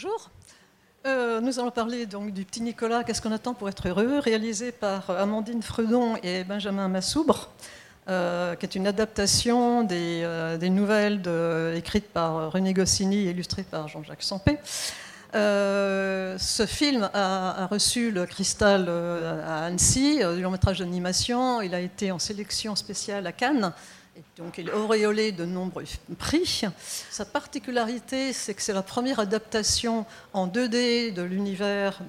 [0.00, 0.30] Bonjour.
[1.06, 4.70] Euh, nous allons parler donc du petit Nicolas, Qu'est-ce qu'on attend pour être heureux, réalisé
[4.70, 7.48] par Amandine Fredon et Benjamin Massoubre,
[8.08, 11.20] euh, qui est une adaptation des, euh, nouvelles
[11.74, 14.58] écrites par René Goscinny et illustrées par Jean-Jacques Sampé.
[15.32, 21.60] ce film a, reçu le cristal à Annecy, du long métrage d'animation.
[21.60, 23.72] Il a été en sélection spéciale à Cannes
[24.36, 25.84] donc il est auréolé de nombreux
[26.18, 26.64] prix.
[27.10, 32.00] Sa particularité, c'est que c'est la première adaptation en 2D de l'univers,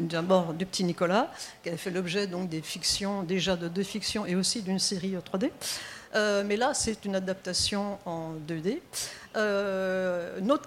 [0.00, 1.32] d'abord du petit Nicolas,
[1.62, 5.14] qui a fait l'objet donc des fictions, déjà de deux fictions et aussi d'une série
[5.14, 5.50] 3D.
[6.14, 8.80] Euh, mais là, c'est une adaptation en 2D.
[9.36, 10.64] Euh, une autre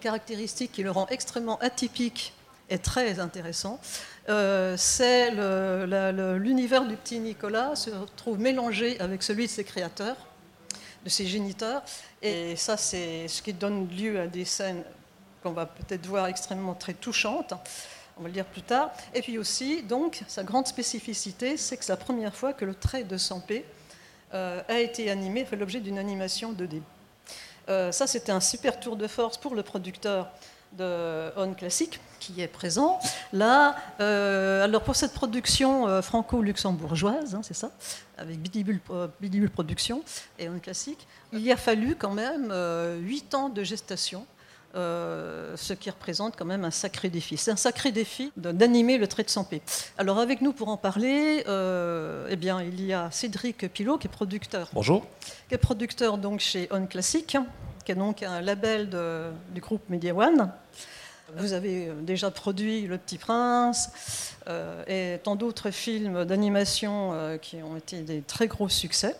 [0.00, 2.32] caractéristique qui le rend extrêmement atypique
[2.70, 3.80] et très intéressant,
[4.28, 10.16] euh, c'est l'univers du petit Nicolas se retrouve mélangé avec celui de ses créateurs,
[11.04, 11.82] de ses géniteurs,
[12.22, 14.82] et ça c'est ce qui donne lieu à des scènes
[15.42, 17.52] qu'on va peut-être voir extrêmement très touchantes.
[18.16, 18.92] On va le dire plus tard.
[19.12, 22.74] Et puis aussi, donc, sa grande spécificité, c'est que c'est la première fois que le
[22.74, 23.64] trait de Sampé
[24.32, 26.80] euh, a été animé, fait l'objet d'une animation 2D.
[27.68, 30.30] Euh, ça, c'était un super tour de force pour le producteur
[30.76, 32.98] de On Classique qui est présent.
[33.32, 37.70] Là, euh, alors pour cette production euh, franco-luxembourgeoise, hein, c'est ça,
[38.16, 38.80] avec Bidibule,
[39.20, 40.02] Bidibule Productions
[40.38, 44.26] et On Classique, il y a fallu quand même euh, huit ans de gestation.
[44.74, 47.36] ce qui représente quand même un sacré défi.
[47.36, 49.62] C'est un sacré défi d'animer le trait de Sampé.
[49.98, 51.44] Alors avec nous pour en parler,
[52.32, 54.70] eh bien, il y a Cédric Pilot qui est producteur.
[54.72, 55.06] Bonjour.
[55.48, 57.36] Qui est producteur donc chez On Classique
[57.84, 58.88] qui est donc un label
[59.52, 60.50] du groupe Media One.
[61.36, 67.56] Vous avez déjà produit Le Petit Prince euh, et tant d'autres films d'animation euh, qui
[67.62, 69.16] ont été des très gros succès.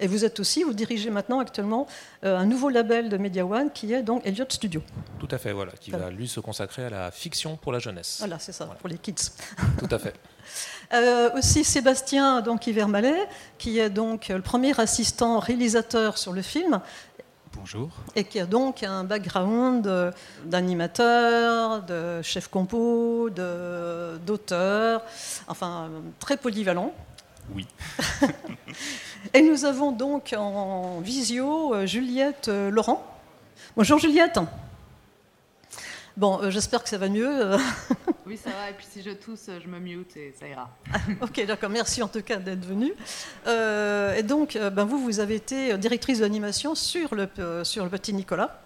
[0.00, 1.86] Et vous êtes aussi, vous dirigez maintenant actuellement
[2.24, 4.82] euh, un nouveau label de Media One qui est donc Elliott Studio.
[5.20, 8.16] Tout à fait, voilà, qui va lui se consacrer à la fiction pour la jeunesse.
[8.18, 9.14] Voilà, c'est ça, pour les kids.
[9.78, 10.14] Tout à fait.
[11.36, 13.28] aussi Sébastien donc Mallet,
[13.58, 16.80] qui est donc le premier assistant réalisateur sur le film
[17.58, 17.90] Bonjour.
[18.14, 20.14] Et qui a donc un background
[20.44, 25.02] d'animateur, de chef compo, d'auteur,
[25.48, 26.94] enfin très polyvalent.
[27.54, 27.66] Oui.
[29.34, 33.04] Et nous avons donc en visio euh, Juliette euh, Laurent.
[33.76, 34.38] Bonjour Juliette.
[36.18, 37.30] Bon, euh, j'espère que ça va mieux.
[38.26, 38.70] oui, ça va.
[38.70, 40.68] Et puis si je tousse, je me mute et ça ira.
[41.20, 41.70] ok, d'accord.
[41.70, 42.92] Merci en tout cas d'être venue.
[43.46, 47.28] Euh, et donc, euh, ben, vous, vous avez été directrice d'animation sur le,
[47.62, 48.60] sur le Petit Nicolas.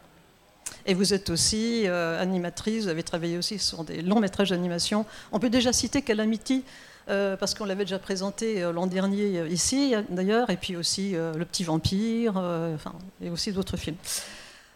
[0.86, 5.04] Et vous êtes aussi animatrice, vous avez travaillé aussi sur des longs métrages d'animation.
[5.30, 6.64] On peut déjà citer Calamity,
[7.06, 12.36] parce qu'on l'avait déjà présenté l'an dernier ici, d'ailleurs, et puis aussi Le Petit Vampire,
[12.36, 13.96] enfin, et aussi d'autres films.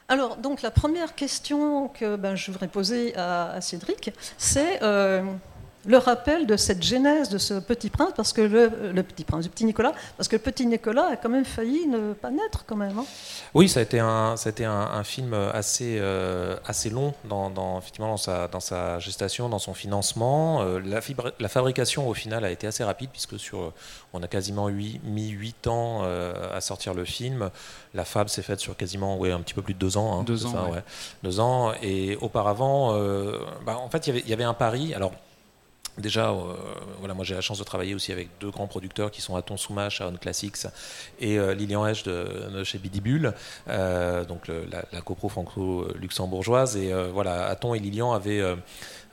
[0.09, 5.23] Alors, donc, la première question que ben, je voudrais poser à, Cédric, c'est euh,
[5.87, 9.51] le rappel de cette genèse de ce petit prince, parce que le, petit prince, du
[9.51, 12.77] petit Nicolas, parce que le petit Nicolas a quand même failli ne pas naître quand
[12.77, 12.99] même.
[12.99, 13.05] Hein.
[13.55, 17.79] Oui, ça a été un, ça a été un, film assez, euh, assez long dans,
[17.79, 20.63] effectivement dans sa, dans sa gestation, dans son financement.
[20.63, 21.01] Euh, la,
[21.39, 23.73] la, fabrication au final a été assez rapide puisque sur,
[24.13, 27.51] on a quasiment mis 8 ans euh, à sortir le film.
[27.95, 30.21] La fab s'est faite sur quasiment ouais, un petit peu plus de 2 ans.
[30.21, 30.83] Hein, deux ans, ouais.
[31.23, 31.73] Deux ans.
[31.83, 32.93] Et auparavant,
[33.65, 34.93] bah, en fait, il y avait un pari.
[34.95, 35.13] Alors,
[35.99, 36.55] Déjà, euh,
[36.99, 39.57] voilà, moi j'ai la chance de travailler aussi avec deux grands producteurs qui sont Aton
[39.57, 40.67] Soumache, On Classics
[41.21, 43.33] et euh, Lilian Esch de, chez Bidibule,
[43.69, 46.77] euh, donc la, la, copro franco-luxembourgeoise.
[46.77, 48.43] Et voilà, Aton et Lilian avaient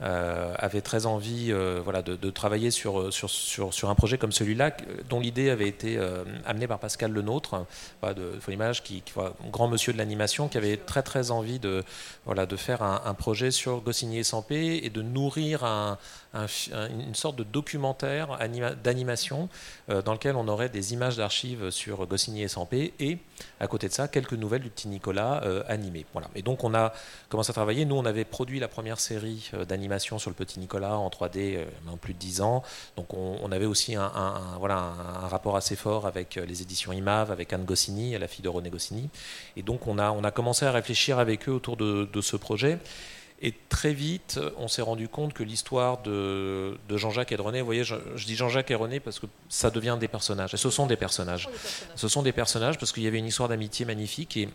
[0.03, 4.75] avait très envie euh, voilà, de, travailler sur, sur, sur, sur, un projet comme celui-là,
[5.09, 7.65] dont l'idée avait été euh, amenée par Pascal Lenôtre,
[8.03, 9.13] de Folimage, qui, qui
[9.51, 11.83] grand monsieur de l'animation, qui avait très très envie de,
[12.25, 15.97] voilà, de faire un, projet sur Goscinny et Sampé et de nourrir un,
[16.33, 18.39] une sorte de documentaire
[18.83, 19.49] d'animation
[19.87, 23.19] dans lequel on aurait des images d'archives sur Goscinny et Sampé et
[23.59, 26.05] à côté de ça quelques nouvelles du petit Nicolas animé.
[26.13, 26.29] Voilà.
[26.35, 26.93] Et donc on a
[27.29, 27.85] commencé à travailler.
[27.85, 31.65] Nous on avait produit la première série d'animation sur le petit Nicolas en 3D euh,
[31.91, 32.63] en plus de 10 ans.
[32.97, 34.11] Donc on, avait aussi un,
[34.59, 38.43] voilà, un, rapport assez fort avec euh, les éditions IMAV, avec Anne Goscinny, la fille
[38.43, 39.09] de René Goscinny.
[39.57, 42.79] Et donc on a, on a commencé à réfléchir avec eux autour de, ce projet.
[43.45, 47.65] Et très vite, on s'est rendu compte que l'histoire de, Jean-Jacques et de René, vous
[47.65, 47.95] voyez, je,
[48.25, 50.53] dis Jean-Jacques et René parce que ça devient des personnages.
[50.53, 51.49] Et ce sont des personnages.
[51.97, 54.37] Ce sont des personnages parce qu'il y avait une histoire d'amitié magnifique.
[54.37, 54.47] Et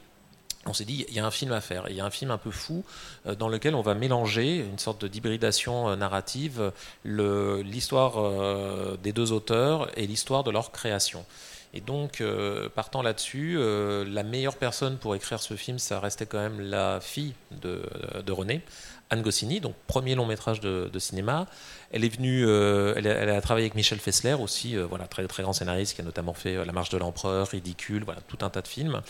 [0.64, 1.84] on s'est dit, il y a un film à faire.
[1.90, 2.82] Il y a un film un peu fou
[3.26, 6.72] euh, dans lequel on va mélanger une sorte d'hybridation euh, narrative,
[7.04, 11.26] l'histoire euh, des deux auteurs et l'histoire de leur création.
[11.74, 16.26] Et donc, euh, partant là-dessus, euh, la meilleure personne pour écrire ce film, ça restait
[16.26, 17.82] quand même la fille de,
[18.24, 18.62] de René,
[19.10, 21.46] Anne Goscinny, donc premier long métrage de, cinéma.
[21.92, 25.42] Elle est venue, euh, a, elle, a, travaillé avec Michel Fessler aussi, voilà, très, très
[25.42, 28.62] grand scénariste qui a notamment fait La Marche de l'Empereur, Ridicule, voilà, tout un tas
[28.62, 29.02] de films.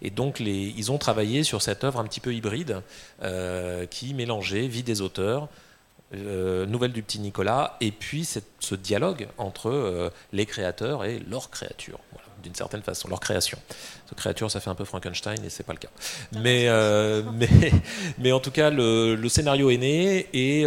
[0.00, 2.82] Et donc, les, ils ont travaillé sur cette œuvre un petit peu hybride
[3.90, 5.48] qui mélangeait vie des auteurs,
[6.14, 11.18] euh, nouvelle du petit Nicolas, et puis cette, ce dialogue entre euh, les créateurs et
[11.28, 13.58] leur créature, voilà, d'une certaine façon, leur création.
[14.08, 15.88] Cette créature, ça fait un peu Frankenstein, et c'est pas le cas.
[16.30, 17.48] Mais, euh, mais,
[18.18, 20.64] mais en tout cas, le, le scénario est né, et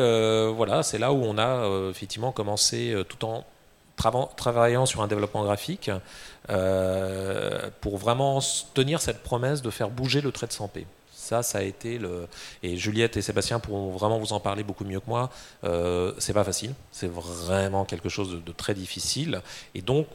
[0.51, 3.45] voilà, c'est là où on a effectivement commencé tout en
[4.35, 5.89] travaillant sur un développement graphique
[7.79, 8.39] pour vraiment
[8.73, 10.83] tenir cette promesse de faire bouger le trait de 100p.
[11.29, 12.27] Ça, ça a été le.
[12.63, 15.29] Et Juliette et Sébastien pourront vraiment vous en parler beaucoup mieux que moi.
[15.63, 16.73] Euh, c'est pas facile.
[16.91, 19.43] C'est vraiment quelque chose de, très difficile.
[19.75, 20.07] Et donc,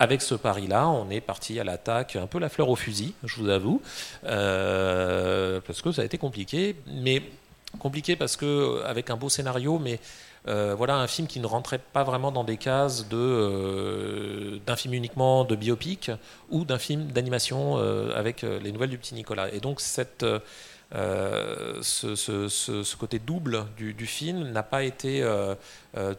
[0.00, 3.36] avec ce pari-là, on est parti à l'attaque, un peu la fleur au fusil, je
[3.36, 3.80] vous avoue,
[4.24, 6.74] euh, parce que ça a été compliqué.
[6.88, 7.22] Mais
[7.78, 10.00] compliqué parce que avec un beau scénario, mais
[10.48, 14.76] euh, voilà un film qui ne rentrait pas vraiment dans des cases de euh, d'un
[14.76, 16.12] film uniquement de biopic
[16.50, 19.52] ou d'un film d'animation euh, avec les nouvelles du petit Nicolas.
[19.52, 20.40] Et donc ce,
[22.96, 25.24] côté double du film n'a pas été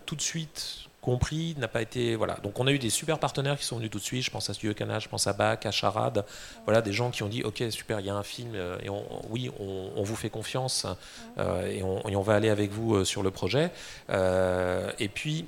[0.05, 2.35] tout de suite compris, n'a pas été voilà.
[2.43, 4.23] Donc on a eu des super partenaires qui sont venus tout de suite.
[4.23, 6.25] Je pense à Studio Canal, je pense à Bach, à Charade.
[6.65, 9.03] Voilà des gens qui ont dit ok super, il y a un film et on,
[9.29, 10.85] oui on, on, vous fait confiance
[11.37, 13.71] euh, et, on, et, on, va aller avec vous sur le projet.
[14.09, 15.45] Euh, et puis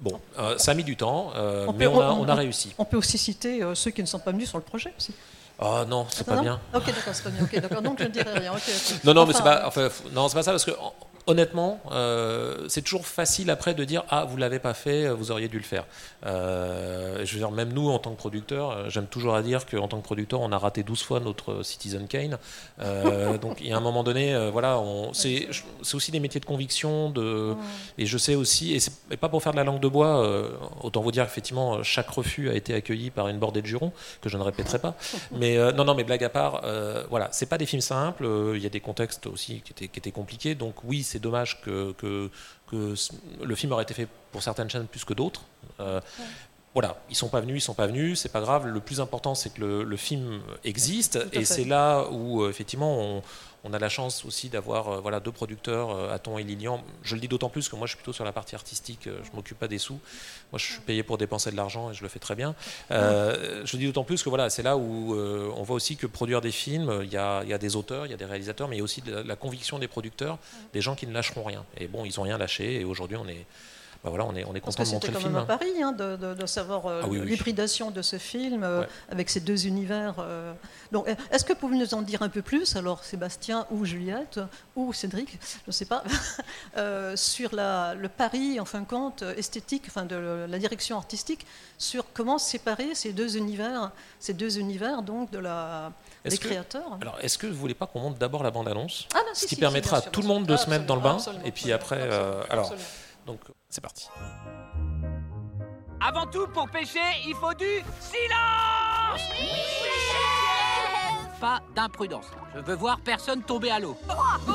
[0.00, 2.74] bon, euh, ça a mis du temps, euh, mais on a, on a, réussi.
[2.78, 5.14] On peut aussi citer ceux qui ne sont pas venus sur le projet aussi.
[5.60, 6.60] Oh non, c'est pas non bien.
[6.74, 7.80] Ok, d'accord, c'est pas bien.
[7.80, 8.52] Donc je ne dirai rien.
[8.52, 9.00] Okay, okay.
[9.04, 9.66] Non, non, enfin, mais c'est pas.
[9.66, 10.72] Enfin, non, c'est pas ça parce que
[11.26, 15.48] honnêtement, euh, c'est toujours facile après de dire ah vous l'avez pas fait, vous auriez
[15.48, 15.86] dû le faire.
[16.26, 19.88] Euh, je veux dire même nous en tant que producteur, j'aime toujours à dire qu'en
[19.88, 22.38] tant que producteur on a raté 12 fois notre Citizen Kane.
[22.80, 24.80] Euh, donc il y a un moment donné, euh, voilà,
[25.12, 25.48] c'est
[25.92, 27.54] aussi des métiers de conviction de
[27.98, 30.24] et je sais aussi et c'est pas pour faire de la langue de bois.
[30.24, 30.50] euh,
[30.82, 34.28] autant vous dire effectivement chaque refus a été accueilli par une bordée de jurons que
[34.28, 34.94] je ne répéterai pas.
[35.32, 36.62] Mais euh, non non mais blague à part,
[37.10, 38.26] voilà, c'est pas des films simples.
[38.54, 40.54] Il y a des contextes aussi qui étaient, qui étaient compliqués.
[40.54, 42.30] Donc oui c'est dommage que, que,
[42.70, 42.94] que,
[43.42, 45.42] le film aurait été fait pour certaines chaînes plus que d'autres.
[45.80, 46.24] Euh, ouais.
[46.74, 48.66] Voilà, ils sont pas venus, ils sont pas venus, c'est pas grave.
[48.66, 52.98] Le plus important, c'est que le, le, film existe, et c'est là où euh, effectivement
[52.98, 53.22] on,
[53.64, 56.82] on, a la chance aussi d'avoir euh, voilà deux producteurs, euh, Aton et Lilian.
[57.02, 59.04] Je le dis d'autant plus que moi, je suis plutôt sur la partie artistique.
[59.06, 59.98] Je m'occupe pas des sous.
[60.52, 62.54] Moi, je suis payé pour dépenser de l'argent et je le fais très bien.
[62.90, 66.06] Euh, je le dis d'autant plus que voilà, c'est là où on voit aussi que
[66.06, 68.24] produire des films, il y a, il y a des auteurs, il y a des
[68.24, 70.38] réalisateurs, mais il y a aussi la, la conviction des producteurs,
[70.72, 71.64] des gens qui ne lâcheront rien.
[71.78, 73.46] Et bon, ils ont rien lâché, et aujourd'hui, on est
[74.04, 75.32] ben voilà, on est, on est content de montrer le film.
[75.32, 77.26] C'était quand même un pari hein, de, de, de, savoir euh, ah, oui, oui.
[77.26, 78.88] l'hybridation de ce film euh, ouais.
[79.08, 80.16] avec ces deux univers.
[80.18, 80.52] Euh.
[80.92, 84.40] Donc, est-ce que vous pouvez nous en dire un peu plus, alors Sébastien ou Juliette
[84.76, 86.04] ou Cédric, je ne sais pas,
[87.16, 91.46] sur la, le pari, en fin de compte, esthétique, enfin de la direction artistique,
[91.78, 93.90] sur comment séparer ces deux univers,
[94.20, 95.92] ces deux univers donc de la,
[96.26, 96.98] des que, créateurs?
[97.00, 99.08] Alors, est-ce que vous voulez pas qu'on monte d'abord la bande-annonce?
[99.14, 100.84] Ah, non, Ce si, qui si, permettra si, à tout le monde de se mettre
[100.84, 101.16] dans le bain,
[101.46, 102.02] et puis après,
[102.50, 102.74] alors,
[103.26, 104.08] donc c'est parti.
[106.00, 109.48] Avant tout, pour pêcher, il faut du silence oui
[111.40, 112.26] Pas d'imprudence.
[112.54, 113.96] Je veux voir personne tomber à l'eau.
[114.10, 114.12] Oh
[114.48, 114.52] oh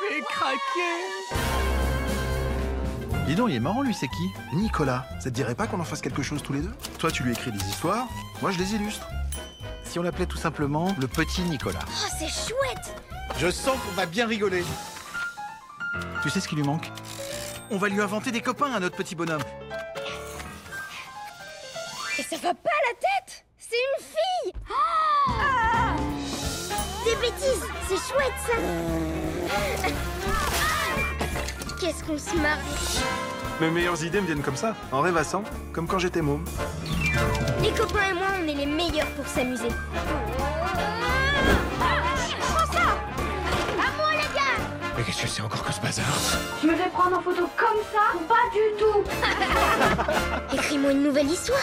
[0.00, 1.40] Je vais craquer
[3.26, 4.30] Dis donc, il est marrant lui, c'est qui?
[4.52, 5.06] Nicolas.
[5.20, 6.72] Ça te dirait pas qu'on en fasse quelque chose tous les deux?
[6.98, 8.06] Toi, tu lui écris des histoires,
[8.42, 9.06] moi je les illustre.
[9.84, 11.78] Si on l'appelait tout simplement le petit Nicolas.
[11.86, 12.94] Oh, c'est chouette
[13.38, 14.64] Je sens qu'on va bien rigoler.
[16.22, 16.90] Tu sais ce qui lui manque?
[17.70, 19.42] On va lui inventer des copains à notre petit bonhomme.
[22.18, 23.44] Et ça va pas la tête!
[23.58, 24.52] C'est une fille!
[24.68, 25.96] Oh ah!
[27.04, 27.64] Des bêtises!
[27.88, 28.52] C'est chouette ça!
[31.80, 32.58] Qu'est-ce qu'on se marre
[33.60, 36.44] Mes meilleures idées me viennent comme ça, en rêvassant, comme quand j'étais môme.
[37.62, 39.68] Les copains et moi, on est les meilleurs pour s'amuser.
[45.00, 46.04] Mais qu'est-ce que c'est encore que ce bazar
[46.60, 49.02] Je me vais prendre en photo comme ça Pas du tout
[50.54, 51.58] Écris-moi une nouvelle histoire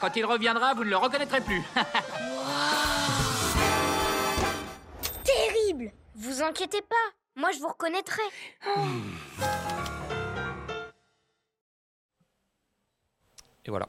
[0.00, 1.60] Quand il reviendra, vous ne le reconnaîtrez plus.
[5.24, 6.94] Terrible Vous inquiétez pas,
[7.34, 8.22] moi je vous reconnaîtrai.
[13.64, 13.88] Et voilà.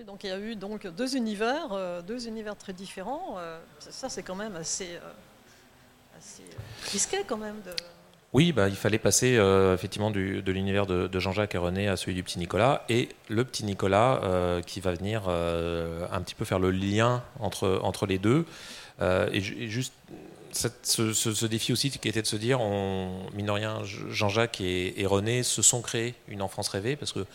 [0.00, 3.36] Donc il y a eu donc deux univers, euh, deux univers très différents.
[3.36, 6.42] Euh, ça, c'est quand même assez, euh,
[6.90, 7.72] risqué quand même de.
[8.32, 9.38] Oui, bah, il fallait passer
[9.74, 13.62] effectivement de l'univers de, Jean-Jacques et René à celui du petit Nicolas, et le petit
[13.62, 18.46] Nicolas qui va venir un petit peu faire le lien entre, entre les deux.
[19.02, 19.92] Et, ju- et juste
[20.52, 23.26] ce, défi aussi qui était de se dire, on,
[24.08, 27.26] Jean-Jacques et, et René se sont créés une enfance rêvée, parce que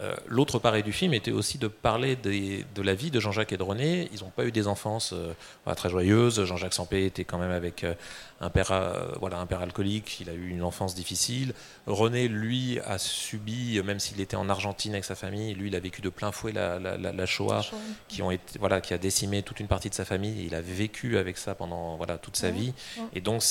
[0.00, 3.56] euh, L'autre paré du film était aussi de parler de la vie de Jean-Jacques et
[3.56, 4.08] de René.
[4.12, 6.44] Ils n'ont pas eu des enfances euh, très joyeuses.
[6.44, 7.94] Jean-Jacques Sampé était quand même avec euh,
[8.42, 10.18] un père, euh, voilà, un père alcoolique.
[10.20, 11.52] Il a eu une enfance difficile.
[11.86, 15.80] René, lui, a subi, même s'il était en Argentine avec sa famille, lui, il a
[15.80, 17.62] vécu de plein fouet la, la, la- la Shoah,
[18.08, 20.44] qui, ont été, voilà, qui a décimé toute une partie de sa famille.
[20.46, 22.72] Il a vécu avec ça pendant voilà, toute sa Ouais, vie.
[22.98, 23.04] ouais.
[23.14, 23.42] Et donc,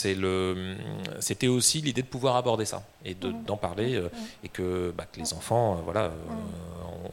[1.20, 4.10] c'était aussi l'idée de pouvoir aborder ça et de- d'en parler euh,
[4.44, 6.12] et que, bah, que les enfants, euh, voilà,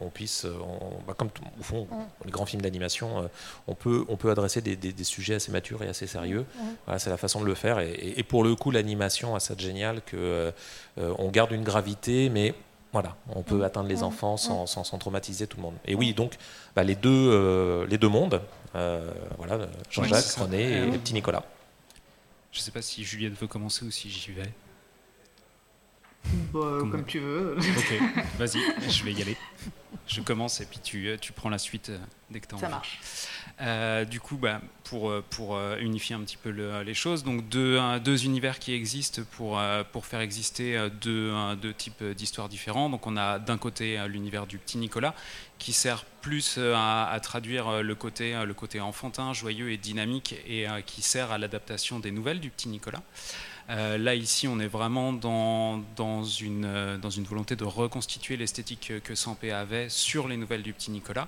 [0.01, 1.29] on, on puisse, on- bah, comme
[1.59, 1.87] au fond,
[2.25, 3.29] les grands films d'animation,
[3.67, 6.45] on peut, on peut adresser des, des- des sujets assez matures et assez sérieux.
[6.85, 7.66] Voilà, c'est la façon de le faire.
[7.79, 10.51] Et, et- et pour le coup, l'animation a ça de génial que euh,
[10.97, 12.53] euh, on garde une gravité, mais
[12.93, 13.63] voilà, on peut Mhm.
[13.63, 14.03] atteindre les Mhm.
[14.03, 15.75] enfants sans, sans- sans traumatiser tout le monde.
[15.85, 16.33] Et oui, donc
[16.75, 18.41] bah, les deux, euh, les deux mondes,
[18.75, 20.25] euh, voilà, Jean-Jacques.
[20.37, 21.43] René et le petit Nicolas.
[22.51, 24.49] Je sais pas si Juliette veut commencer ou si j'y vais.
[26.53, 27.57] Bah, euh, Comme- comme tu veux.
[27.57, 27.93] Ok,
[28.39, 29.37] vas-y, je vais y aller.
[30.07, 31.97] Je commence et puis tu, euh, tu prends la suite euh,
[32.31, 32.99] dès que tu as Ça marche.
[33.59, 37.77] Euh, du coup, bah, pour, pour unifier un petit peu le- les choses, donc deux,
[37.99, 39.59] deux univers qui existent pour,
[39.91, 42.89] pour faire exister deux, deux types d'histoires différents.
[42.89, 45.13] Donc on a d'un côté l'univers du petit Nicolas
[45.57, 50.67] qui sert plus à, à traduire le côté, le côté enfantin, joyeux et dynamique et
[50.85, 53.01] qui sert à l'adaptation des nouvelles du petit Nicolas.
[53.69, 58.37] Euh, là, ici, on est vraiment dans, dans, une, euh, dans une volonté de reconstituer
[58.37, 61.27] l'esthétique que, Sampé avait sur les nouvelles du petit Nicolas.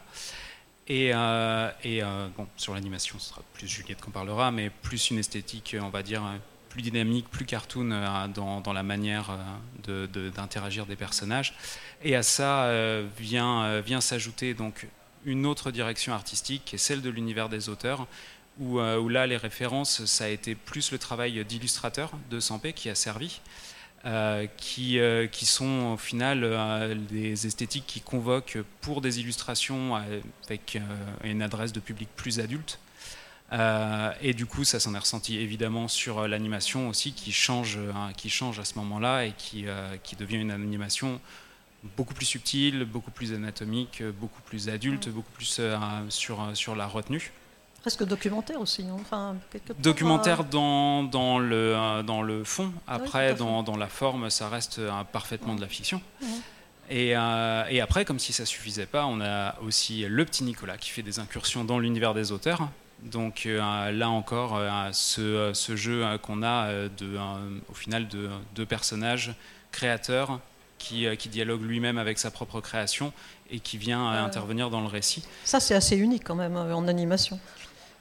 [0.88, 2.02] Et, euh, et,
[2.38, 6.02] bon, sur l'animation, ce sera plus Juliette qu'on parlera, mais plus une esthétique, on va
[6.02, 6.24] dire,
[6.70, 7.90] plus dynamique, plus cartoon
[8.34, 11.56] dans, dans la manière euh, de- de- d'interagir des personnages.
[12.04, 12.72] Et à ça
[13.18, 14.88] vient, vient s'ajouter donc
[15.26, 18.08] une autre direction artistique, qui est celle de l'univers des auteurs,
[18.60, 22.74] où, euh, où là, les références, ça a été plus le travail d'illustrateur de Sampé
[22.74, 23.42] qui a servi.
[24.06, 29.96] euh, qui, euh, qui sont au final des esthétiques qui convoquent pour des illustrations
[30.46, 30.80] avec
[31.26, 32.80] une adresse de public plus adulte.
[34.22, 38.30] Et du coup, ça s'en est ressenti évidemment sur l'animation aussi, qui change, euh, qui
[38.30, 39.66] change à ce moment-là et qui,
[40.04, 41.20] qui devient une animation
[41.98, 45.60] beaucoup plus subtile, beaucoup plus anatomique, beaucoup plus adulte, beaucoup plus
[46.10, 47.34] sur, sur la retenue.
[47.82, 48.86] Presque documentaire aussi.
[48.92, 49.36] Enfin,
[49.80, 54.50] Documentaire euh, dans, dans, le, euh, dans le fond, après dans, dans la forme, ça
[54.50, 56.02] reste euh, parfaitement de la fiction.
[56.90, 60.78] Et, euh, et après, comme si ça suffisait pas, on a aussi le petit Nicolas
[60.78, 62.68] qui fait des incursions dans l'univers des auteurs.
[63.04, 67.18] Donc euh, là encore, euh, ce, ce jeu qu'on a de,
[67.70, 69.34] au final de deux personnages
[69.72, 70.40] créateurs
[70.80, 73.14] qui, qui dialoguent lui-même avec sa propre création
[73.52, 75.24] et qui vient intervenir dans le récit.
[75.46, 77.40] Ça, c'est assez unique quand même en animation.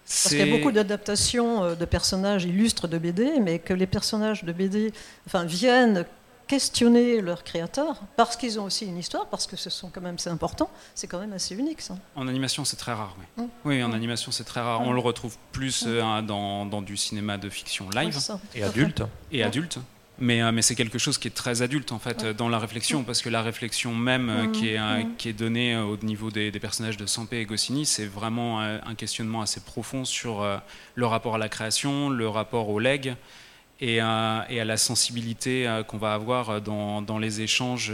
[0.09, 3.87] Parce qu'il y a beaucoup d'adaptations euh, de personnages illustres de BD, mais que les
[3.87, 4.93] personnages de BD
[5.27, 6.07] enfin, viennent
[6.47, 10.19] questionner leur créateur parce qu'ils ont aussi une histoire, parce que ce sont quand même
[10.19, 10.71] c'est important.
[10.95, 11.97] C'est quand même assez unique ça.
[12.17, 13.45] En animation, c'est très rare, oui.
[13.45, 13.49] Mm.
[13.67, 14.81] Oui, en animation, c'est très rare.
[14.81, 14.87] Mm.
[14.89, 18.63] On le retrouve plus euh, hein, dans, dans du cinéma de fiction live ça, Et
[18.65, 19.03] adulte.
[19.31, 19.79] et adulte.
[20.21, 22.35] Mais, euh, mais c'est quelque chose qui est très adulte en fait Ouais.
[22.35, 25.17] dans la réflexion parce que la réflexion même euh, qui, est, euh, mhm.
[25.17, 28.95] qui est donnée au niveau des, des personnages de Sampé et Goscinny c'est vraiment un
[28.97, 30.45] questionnement assez profond sur
[30.95, 33.15] le rapport à la création, le rapport au leg
[33.81, 37.93] et, et à la sensibilité qu'on va avoir dans, dans les échanges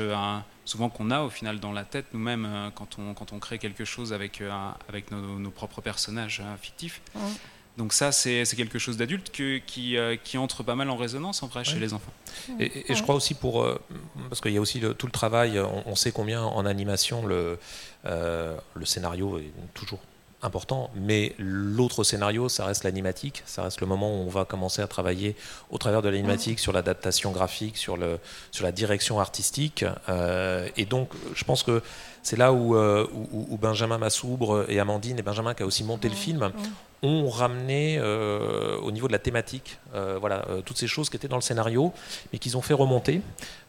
[0.65, 3.85] souvent qu'on a au final dans la tête nous-mêmes quand, on, quand on crée quelque
[3.85, 4.43] chose avec,
[4.89, 7.01] avec nos, nos propres personnages fictifs.
[7.15, 7.21] Ouais.
[7.77, 11.43] Donc ça, c'est quelque chose d'adulte que- qui, euh, qui entre pas mal en résonance
[11.43, 12.13] en vrai chez les enfants.
[12.61, 13.81] Et, et- et je crois aussi pour euh,
[14.29, 15.59] parce qu'il y a aussi le- tout le travail.
[15.59, 17.59] On, on sait combien en animation le
[18.07, 19.99] euh, le scénario est toujours
[20.43, 24.83] important, mais l'autre scénario, ça reste l'animatique, ça reste le moment où on va commencer
[24.83, 25.37] à travailler
[25.71, 28.19] au travers de l'animatique sur l'adaptation graphique, sur le
[28.53, 31.83] sur la direction artistique, Euh, et donc je pense que
[32.23, 35.83] c'est là où, euh, où, où Benjamin Massoubre et Amandine et Benjamin qui a aussi
[35.83, 36.53] monté le film
[37.05, 41.17] ont ramené euh, au niveau de la thématique, euh, voilà, euh, toutes ces choses qui
[41.17, 41.93] étaient dans le scénario,
[42.33, 43.21] mais qu'ils ont fait remonter.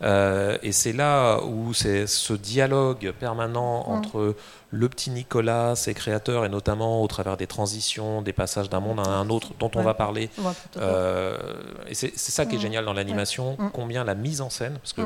[0.02, 3.92] Et c'est là où c'est ce dialogue permanent Mm.
[3.94, 4.36] entre
[4.72, 9.00] le petit Nicolas, ses créateurs, et notamment au travers des transitions, des passages d'un monde
[9.00, 9.86] à un autre, dont on Ouais.
[9.86, 10.30] va parler.
[10.40, 10.52] Ouais,
[11.90, 12.62] et c'est ça qui est Mm.
[12.62, 13.70] génial dans l'animation, Mm.
[13.74, 15.02] combien la mise en scène, parce que.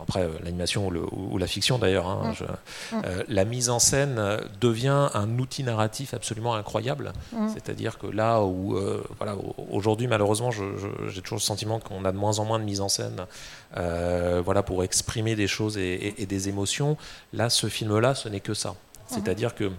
[0.00, 2.96] Après euh, l'animation ou, la fiction d'ailleurs, hein, mm.
[2.96, 3.02] Mm.
[3.04, 4.20] Euh, la mise en scène
[4.60, 7.12] devient un outil narratif absolument incroyable.
[7.32, 7.48] Mm.
[7.52, 8.78] C'est-à-dire que là où,
[9.18, 9.36] voilà,
[9.70, 12.88] aujourd'hui malheureusement, j'ai toujours le sentiment qu'on a de moins en moins de mise en
[12.88, 13.26] scène,
[13.74, 16.96] voilà, pour exprimer des choses et, des émotions.
[17.32, 18.74] Là, ce film-là, ce n'est que ça.
[19.06, 19.70] C'est-à-dire que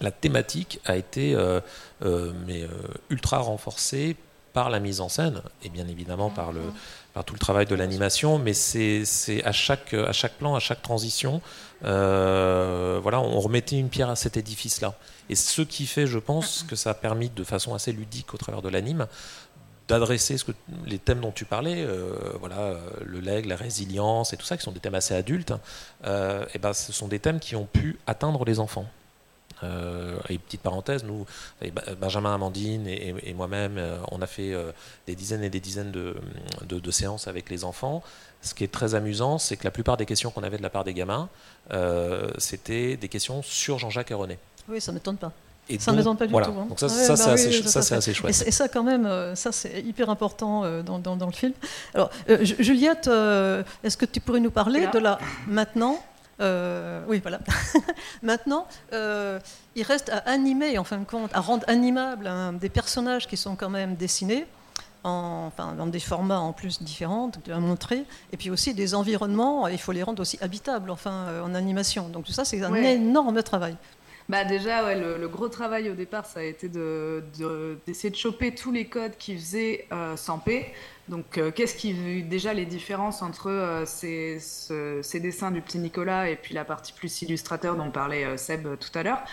[0.00, 1.36] la thématique a été
[2.46, 2.66] mais,
[3.10, 4.16] ultra renforcée
[4.52, 6.60] par la mise en scène et bien évidemment par le
[7.12, 9.04] par tout le travail de l'animation, mais c'est
[9.44, 9.94] à chaque,
[10.38, 11.40] plan, à chaque transition,
[11.84, 14.94] euh, voilà, on remettait une pierre à cet édifice-là.
[15.28, 18.36] Et ce qui fait, je pense, que ça a permis de façon assez ludique au
[18.36, 19.06] travers de l'anime
[19.88, 20.36] d'adresser
[20.86, 24.62] les thèmes dont tu parlais, euh, voilà, le leg, la résilience et tout ça, qui
[24.62, 25.52] sont des thèmes assez adultes,
[26.04, 28.86] euh, et ben, ce sont des thèmes qui ont pu atteindre les enfants.
[29.62, 31.26] Euh, et petite parenthèse, nous,
[32.00, 34.72] Benjamin Amandine et, moi-même, euh, on a fait euh,
[35.06, 36.16] des dizaines et des dizaines de,
[36.66, 38.02] de, séances avec les enfants.
[38.42, 40.70] Ce qui est très amusant, c'est que la plupart des questions qu'on avait de la
[40.70, 41.28] part des gamins,
[42.38, 44.38] c'était des questions sur Jean-Jacques et René.
[44.68, 45.32] Oui, ça ne m'étonne pas.
[45.68, 46.38] Et ça ne m'étonne pas du tout.
[46.38, 46.66] Hein.
[46.68, 48.42] Donc ça, ça bah c'est assez, chouette.
[48.44, 51.52] Et, ça, quand même, ça c'est hyper important dans, dans, dans, le film.
[51.94, 53.08] Alors, Juliette,
[53.84, 56.02] est-ce que tu pourrais nous parler de la maintenant
[56.40, 57.40] euh, oui, voilà.
[58.22, 59.38] Maintenant, euh,
[59.74, 63.36] il reste à animer, en fin de compte, à rendre animables hein, des personnages qui
[63.36, 64.46] sont quand même dessinés.
[65.02, 69.66] En, enfin, dans des formats en plus différents à montrer, et puis aussi des environnements,
[69.66, 72.10] il faut les rendre aussi habitables enfin, euh, en animation.
[72.10, 73.76] Donc tout ça, c'est un énorme travail.
[74.30, 78.54] Bah déjà, ouais, le, gros travail au départ, ça a été d'essayer de, de, choper
[78.54, 80.72] tous les codes qui faisaient euh, P.
[81.10, 84.38] Donc, euh, qu'est-ce qui déjà les différences entre euh, ces,
[85.18, 88.96] dessins du petit Nicolas et puis la partie plus illustrateur dont parlait euh, Seb tout
[88.96, 89.24] à l'heure?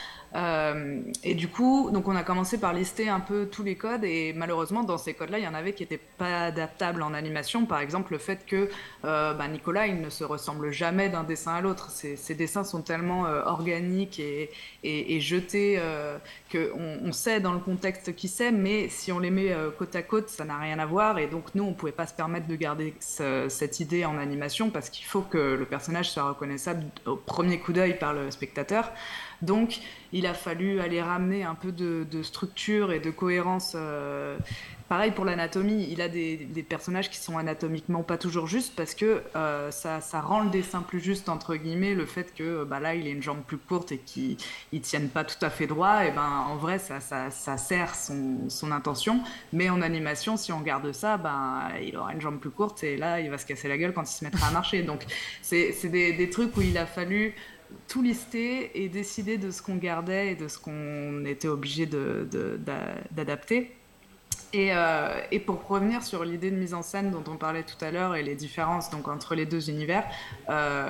[1.24, 4.34] Et du coup, donc on a commencé par lister un peu tous les codes et
[4.34, 7.66] malheureusement dans ces codes-là, il y en avait qui n'étaient pas adaptables en animation.
[7.66, 8.70] Par exemple, le fait que
[9.02, 11.90] bah, Nicolas, il ne se ressemble jamais d'un dessin à l'autre.
[11.90, 14.52] Ces, dessins sont tellement organiques et,
[14.84, 15.82] et, jetés
[16.52, 20.04] qu'on on sait dans le contexte qui c'est, mais si on les met côte à
[20.04, 21.18] côte, ça n'a rien à voir.
[21.18, 24.70] Et donc nous, on ne pouvait pas se permettre de garder cette idée en animation
[24.70, 28.92] parce qu'il faut que le personnage soit reconnaissable au premier coup d'œil par le spectateur.
[29.42, 29.80] Donc,
[30.14, 33.74] il a fallu aller ramener un peu de, structure et de cohérence.
[33.76, 34.38] Euh,
[34.88, 39.22] pareil pour l'anatomie, il a des, personnages qui sont anatomiquement pas toujours justes parce que
[39.36, 43.06] euh, ça, rend le dessin plus juste, entre guillemets, le fait que bah là, il
[43.08, 44.38] a une jambe plus courte et qu'il
[44.74, 49.22] ne tienne pas tout à fait droit, et ben en vrai, ça, sert son, intention.
[49.54, 52.98] Mais en animation, si on garde ça, ben, il aura une jambe plus courte et
[52.98, 54.84] là, il va se casser la gueule quand il se mettra à marcher.
[54.84, 55.06] Donc,
[55.42, 57.34] c'est des, trucs où il a fallu
[57.88, 63.72] tout lister et décider de ce qu'on gardait et de ce qu'on était obligé d'adapter.
[64.54, 67.84] et, euh, et, pour revenir sur l'idée de mise en scène dont on parlait tout
[67.84, 70.06] à l'heure et les différences donc, entre les deux univers,
[70.50, 70.90] euh,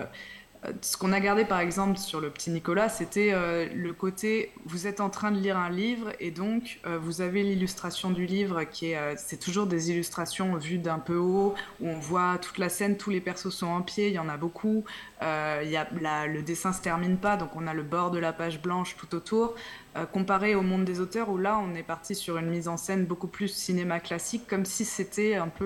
[0.81, 4.87] ce qu'on a gardé par exemple sur le petit Nicolas, c'était euh, le côté vous
[4.87, 8.63] êtes en train de lire un livre et donc euh, vous avez l'illustration du livre
[8.63, 12.57] qui est euh, c'est toujours des illustrations vues d'un peu haut où on voit toute
[12.57, 14.83] la scène, tous les persos sont en pied, il y en a beaucoup,
[15.21, 18.61] y a, le dessin se termine pas donc on a le bord de la page
[18.61, 19.55] blanche tout autour.
[19.97, 22.77] Euh, comparé au monde des auteurs où là on est parti sur une mise en
[22.77, 25.65] scène beaucoup plus cinéma classique, comme si c'était un peu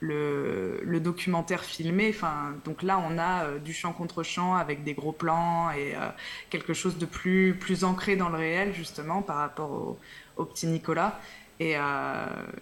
[0.00, 2.10] le, documentaire filmé.
[2.14, 5.94] Enfin, donc là on a euh, du champ contre champ avec des gros plans et
[5.94, 6.08] euh,
[6.48, 9.98] quelque chose de plus, plus ancré dans le réel justement par rapport
[10.36, 11.20] au, petit Nicolas.
[11.58, 11.76] Et,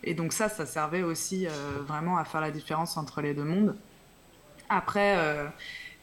[0.03, 1.47] et, donc ça, ça servait aussi
[1.87, 3.77] vraiment à faire la différence entre les deux mondes.
[4.69, 5.17] Après,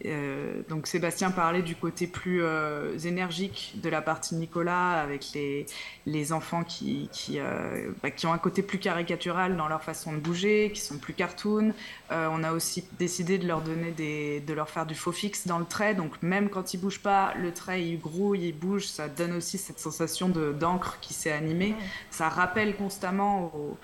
[0.04, 5.66] euh, donc Sébastien parlait du côté plus euh, énergique de la partie Nicolas avec les,
[6.06, 10.12] les enfants qui, qui, euh, bah, qui, ont un côté plus caricatural dans leur façon
[10.12, 11.74] de bouger, qui sont plus cartoon.
[12.12, 15.60] on a aussi décidé de leur donner des, de leur faire du faux fixe dans
[15.60, 19.08] le trait, donc même quand ils bougent pas, le trait il grouille, il bouge, ça
[19.08, 21.74] donne aussi cette sensation d'encre qui s'est animée.
[22.12, 23.78] Ça rappelle constamment aux,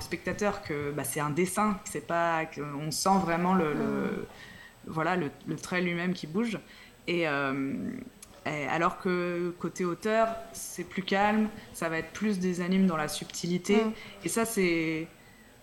[0.00, 4.26] spectateurs que bah, c'est un dessin, c'est pas, qu'on sent vraiment le
[4.86, 6.58] voilà, le, trait lui-même qui bouge.
[7.08, 7.74] Euh,
[8.46, 12.96] et, alors que côté auteur, c'est plus calme, ça va être plus des animes dans
[12.96, 13.76] la subtilité.
[13.76, 13.92] Mm.
[14.24, 15.08] Et ça, c'est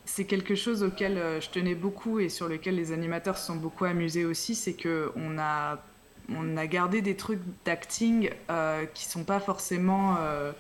[0.06, 3.56] c'est quelque chose auquel euh, je tenais beaucoup et sur lequel les animateurs se sont
[3.56, 5.80] beaucoup amusés aussi, c'est que on a
[6.30, 10.52] on a gardé des trucs d'acting euh, qui sont pas forcément euh,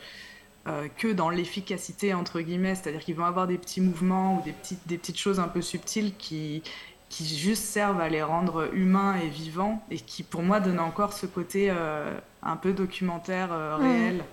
[0.97, 4.87] que dans l'efficacité entre guillemets, c'est-à-dire qu'ils vont avoir des petits mouvements ou des petites
[4.87, 6.63] des petites choses un peu subtiles qui
[7.11, 11.11] qui juste servent à les rendre humains et vivants et qui pour moi donnent encore
[11.11, 14.23] ce côté euh, un peu documentaire euh, réel.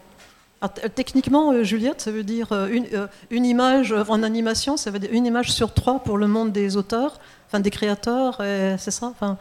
[0.94, 2.86] techniquement, euh, Juliette, ça veut dire une,
[3.30, 6.76] une, image en animation, ça veut dire une image sur trois pour le monde des
[6.76, 7.18] auteurs.
[7.48, 8.36] enfin des créateurs,
[8.78, 9.06] c'est ça.
[9.06, 9.38] Enfin,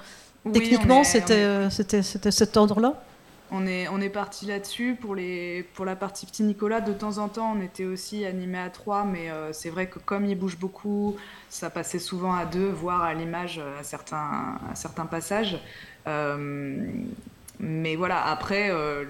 [0.51, 2.95] techniquement, c'était c'était cet ordre-là?
[3.51, 4.97] On est, parti là-dessus.
[4.99, 9.05] Pour, la partie Petit Nicolas, de temps en temps, on était aussi animé à trois,
[9.05, 11.15] mais euh, c'est vrai que comme il bouge beaucoup,
[11.49, 15.59] ça passait souvent à deux, voire à l'image à certains, à passages.
[16.07, 16.87] Euh,
[17.59, 19.03] mais voilà, après, euh,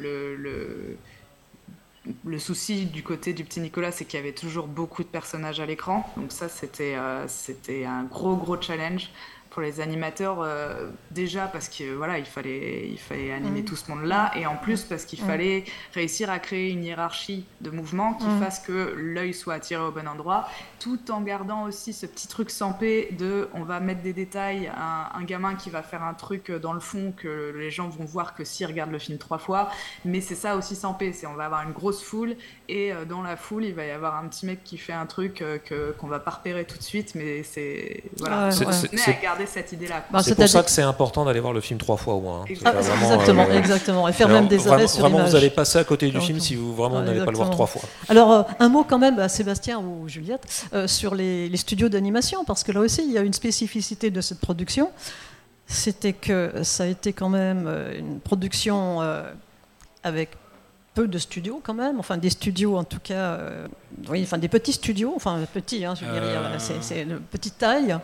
[2.23, 5.59] le, souci du côté du Petit Nicolas, c'est qu'il y avait toujours beaucoup de personnages
[5.59, 6.07] à l'écran.
[6.15, 6.95] Donc ça, c'était
[7.27, 9.09] c'était un gros, gros challenge
[9.57, 13.65] pour les animateurs euh, déjà parce que voilà il fallait il fallait animer mm.
[13.65, 15.27] tout ce monde là et en plus parce qu'il mm.
[15.27, 15.63] fallait
[15.95, 18.39] réussir à créer une hiérarchie de mouvements qui mm.
[18.39, 20.47] fasse que l'œil soit attiré au bon endroit
[20.79, 24.71] tout en gardant aussi ce petit truc sans paix de on va mettre des détails
[24.77, 28.35] un, gamin qui va faire un truc dans le fond que les gens vont voir
[28.35, 29.71] que s'ils regardent le film trois fois
[30.05, 32.35] mais c'est ça aussi sans paix c'est on va avoir une grosse foule
[32.69, 35.07] et euh, dans la foule il va y avoir un petit mec qui fait un
[35.07, 39.46] truc euh, que qu'on va pas repérer tout de suite mais c'est voilà à garder
[39.47, 40.05] cette idée-là.
[40.11, 42.41] Bah, c'est pour ça que c'est important d'aller voir le film trois fois au moins.
[42.41, 42.45] Hein.
[42.49, 44.07] exactement, euh, exactement.
[44.07, 46.55] Et faire même des arrêts sur Vraiment, vous allez passer à côté du film si
[46.55, 47.81] vous vraiment n'allez pas le voir trois fois.
[48.09, 52.45] Alors, euh, un mot quand même à Sébastien ou Juliette euh, sur les, studios d'animation,
[52.45, 54.91] parce que là aussi, il y a une spécificité de cette production.
[55.65, 59.01] C'était que ça a été quand même une production
[60.03, 60.29] avec
[60.93, 63.39] peu de studios quand même, enfin des studios en tout cas,
[64.09, 66.41] oui, enfin des petits studios, enfin petits, hein, je veux dire,
[66.81, 67.97] c'est une petite taille.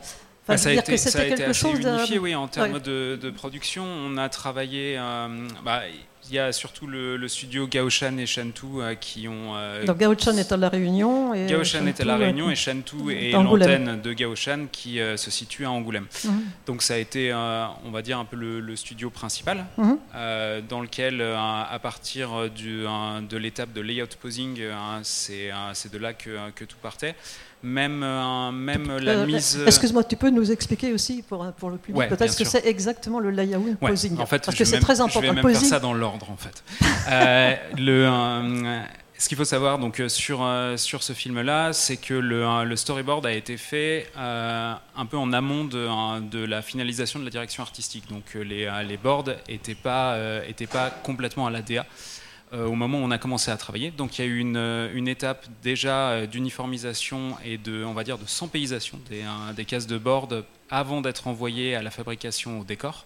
[0.43, 3.86] Enfin, ça, a été, ça a été assez unifié, oui, en termes de, de, production.
[3.86, 4.97] On a travaillé.
[4.97, 5.84] Euh, bah,
[6.29, 9.56] il y a surtout le, studio Gaoshan et Shantou euh, qui ont.
[9.56, 11.34] Euh, Donc Gaoshan est à La Réunion.
[11.34, 15.65] Et Gaoshan est à La Réunion et Shantou est l'antenne de Gaoshan qui se situe
[15.65, 16.08] à Angoulême.
[16.25, 16.43] Mhm.
[16.65, 19.97] Donc ça a été, on va dire, un peu le, studio principal mhm.
[20.67, 24.60] dans lequel, à partir du, de l'étape de layout posing,
[25.03, 27.15] c'est de là que, que tout partait
[27.63, 29.58] même, euh, même la euh, mise.
[29.58, 32.65] Euh, excuse-moi, tu peux nous expliquer aussi pour, pour le public peut-être ce que c'est
[32.65, 35.21] exactement le layout posing en fait, Parce que c'est très important.
[35.21, 36.63] Je vais même faire ça dans l'ordre en fait.
[37.78, 38.82] le,
[39.17, 40.45] ce qu'il faut savoir donc sur,
[40.76, 45.63] sur ce film-là, c'est que le, le, storyboard a été fait un peu en amont
[45.63, 48.10] de, de, la finalisation de la direction artistique.
[48.10, 51.82] Donc les, les boards n'étaient pas, étaient pas complètement à la DA.
[51.82, 51.84] Euh,
[52.53, 53.91] au moment où on a commencé à travailler.
[53.91, 58.03] Donc il y a eu une, euh, étape déjà euh, d'uniformisation et de, on va
[58.03, 59.23] dire, de sampéisation des,
[59.55, 63.05] des cases de board avant d'être envoyées à la fabrication au décor.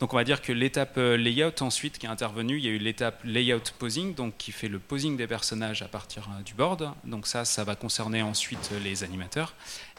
[0.00, 2.78] Donc on va dire que l'étape layout ensuite qui est intervenue, il y a eu
[2.78, 6.92] l'étape layout posing, donc qui fait le posing des personnages à partir du board.
[7.04, 9.54] Donc ça, ça va concerner ensuite les animateurs.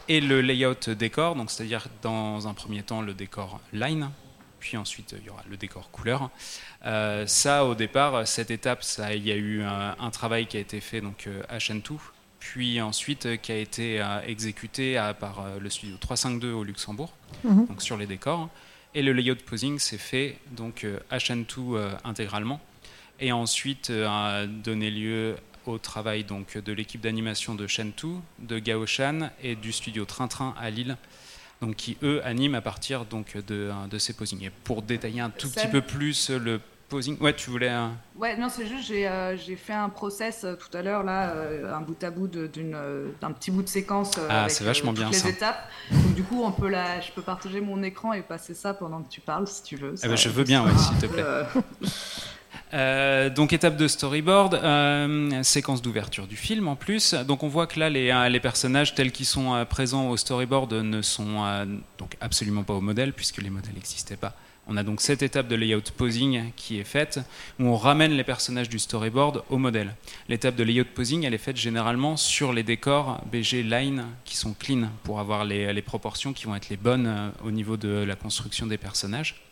[0.08, 4.10] Et le layout décor, donc c'est-à-dire dans un premier temps le décor line,
[4.60, 6.30] puis ensuite il y aura le décor couleur.
[6.84, 10.60] Euh, ça, au départ, cette étape, ça, il y a eu un, travail qui a
[10.60, 12.00] été fait donc, euh, à Shentou,
[12.38, 17.12] puis ensuite euh, qui a été exécuté par le studio 352 au Luxembourg,
[17.44, 17.66] mhm.
[17.66, 18.48] donc sur les décors.
[18.94, 22.60] Et le layout posing s'est fait donc à Shentou intégralement,
[23.20, 29.30] et ensuite a donné lieu au travail donc de l'équipe d'animation de Shentou, de Gaoshan
[29.42, 30.96] et du studio Train Train à Lille,
[31.60, 34.42] donc qui eux animent à partir donc de, de ces posings.
[34.44, 37.72] Et pour détailler un tout petit peu plus le posing, ouais, tu voulais.
[38.16, 41.30] Ouais, non, c'est juste j'ai euh, j'ai fait un process euh, tout à l'heure là,
[41.30, 44.12] euh, un bout à bout d'un petit bout de séquence.
[44.28, 45.68] ah, c'est vachement bien les étapes.
[45.90, 49.02] Donc du coup, on peut la, je peux partager mon écran et passer ça pendant
[49.02, 49.94] que tu parles si tu veux.
[50.02, 51.24] Eh ben, je veux bien, ouais, s'il te plaît.
[52.72, 57.14] Euh, donc étape de storyboard, euh, séquence d'ouverture du film en plus.
[57.14, 61.02] Donc on voit que là les, euh, personnages tels qu'ils sont présents au storyboard ne
[61.02, 61.66] sont
[61.98, 64.34] donc absolument pas au modèle puisque les modèles n'existaient pas.
[64.66, 67.18] On a donc cette étape de layout posing qui est faite
[67.58, 69.94] où on ramène les personnages du storyboard au modèle.
[70.28, 74.54] L'étape de layout posing elle est faite généralement sur les décors BG line qui sont
[74.54, 78.66] clean pour avoir les proportions qui vont être les bonnes au niveau de la construction
[78.66, 79.42] des personnages.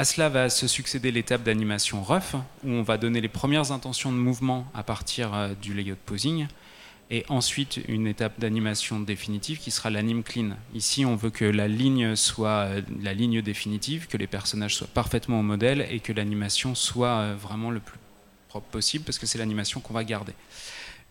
[0.00, 2.34] À cela va se succéder l'étape d'animation rough,
[2.64, 6.46] où on va donner les premières intentions de mouvement à partir euh, du layout posing,
[7.10, 10.56] et ensuite une étape d'animation définitive qui sera l'anime clean.
[10.74, 14.86] Ici, on veut que la ligne soit euh, la ligne définitive, que les personnages soient
[14.86, 17.98] parfaitement au modèle et que l'animation soit euh, vraiment le plus
[18.48, 20.32] propre possible, parce que c'est l'animation qu'on va garder.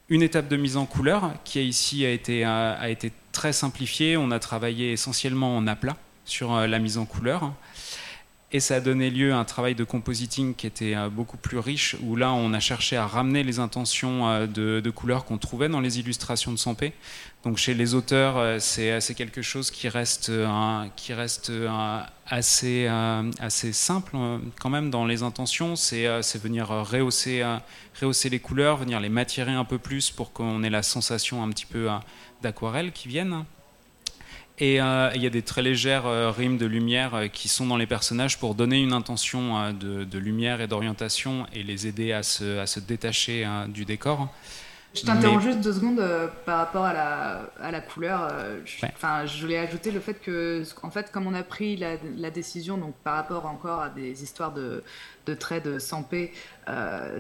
[0.08, 4.18] Une étape de mise en couleur qui ici a été, a été très simplifiée.
[4.18, 7.54] On a travaillé essentiellement en aplat sur la mise en couleur.
[8.52, 11.60] Et ça a donné lieu à un travail de compositing qui était euh, beaucoup plus
[11.60, 15.70] riche, où là on a cherché à ramener les intentions euh, de, couleurs qu'on trouvait
[15.70, 16.94] dans les illustrations de Sampé.
[17.44, 20.32] Donc chez les auteurs, euh, c'est quelque chose qui reste,
[22.26, 24.18] assez, simple
[24.60, 25.76] quand même dans les intentions.
[25.76, 26.08] C'est
[26.40, 27.44] venir rehausser,
[28.32, 31.68] les couleurs, venir les matiérer un peu plus pour qu'on ait la sensation un petit
[31.68, 31.88] peu
[32.42, 33.46] d'aquarelle qui vienne.
[34.60, 37.66] Et euh, il y a des très légères euh, rimes de lumière euh, qui sont
[37.66, 42.12] dans les personnages pour donner une intention de, de, lumière et d'orientation et les aider
[42.12, 44.28] à se, à se détacher du décor.
[44.94, 46.04] Je t'interromps juste deux secondes
[46.46, 48.28] par rapport à la, à la couleur.
[48.66, 48.86] je,
[49.26, 52.78] je voulais ajouter le fait que, en fait, comme on a pris la, la décision,
[52.78, 54.84] donc par rapport encore à des histoires de,
[55.28, 56.32] de traits de 100p,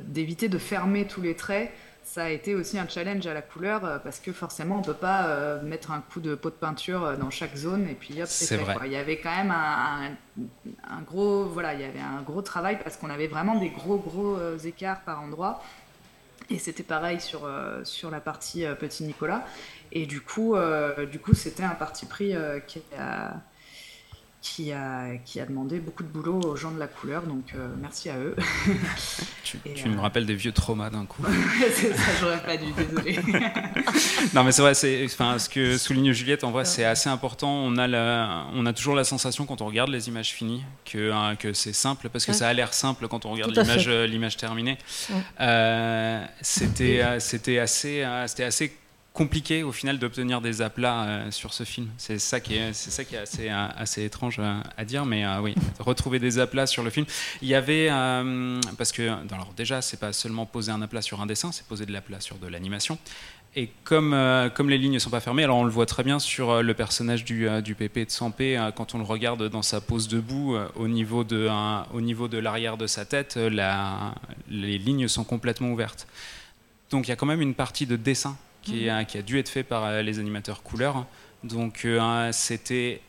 [0.08, 1.71] d'éviter de fermer tous les traits,
[2.10, 4.95] ça a été aussi un challenge à la couleur euh, parce que forcément on peut
[4.95, 8.19] pas euh, mettre un coup de pot de peinture euh, dans chaque zone et puis
[8.19, 8.65] hop c'est fait.
[8.86, 12.98] Il y avait quand même un, gros voilà il y avait un gros travail parce
[12.98, 15.63] qu'on avait vraiment des gros gros écarts par endroit.
[16.50, 17.48] Et c'était pareil sur
[17.84, 19.45] sur la partie petit Nicolas.
[19.91, 20.56] Et du coup
[21.12, 22.34] du coup c'était un parti pris
[22.65, 23.34] qui a
[24.41, 27.67] qui a, qui a demandé beaucoup de boulot aux gens de la couleur, donc euh,
[27.82, 28.36] merci à eux.
[29.43, 29.58] tu,
[29.89, 31.23] me euh, rappelles des vieux traumas d'un coup.
[31.73, 33.19] c'est ça, j'aurais pas dû, désolé.
[34.34, 37.52] non, mais c'est vrai, c'est, enfin, ce que souligne Juliette, en vrai, c'est assez important.
[37.52, 41.12] On a, la, on a toujours la sensation, quand on regarde les images finies, que,
[41.12, 44.08] hein, que c'est simple, parce que ça a l'air simple quand on regarde l'image, euh,
[44.08, 44.78] l'image terminée.
[46.41, 48.73] c'était, c'était, assez, c'était assez
[49.13, 51.89] compliqué au final d'obtenir des aplats euh, sur ce film.
[51.98, 55.06] C'est ça qui est, c'est ça qui est assez, euh, assez étrange euh, à dire,
[55.06, 57.06] mais oui, retrouver des aplats sur le film.
[57.41, 57.89] Il y avait,
[58.78, 61.86] parce que, alors déjà, c'est pas seulement poser un aplat sur un dessin, c'est poser
[61.86, 62.98] de l'aplat sur de l'animation.
[63.56, 64.15] Et comme,
[64.54, 66.74] comme les lignes ne sont pas fermées, alors on le voit très bien sur le
[66.76, 70.88] personnage du, du PP de Sampé, quand on le regarde dans sa pose debout, au
[70.88, 71.50] niveau de,
[71.91, 74.13] au niveau de l'arrière de sa tête, la,
[74.50, 76.08] les lignes sont complètement ouvertes.
[76.91, 79.39] Donc il y a quand même une partie de dessin qui, a, qui a dû
[79.39, 81.06] être fait par euh, les animateurs couleurs.
[81.43, 83.02] Donc euh, c'était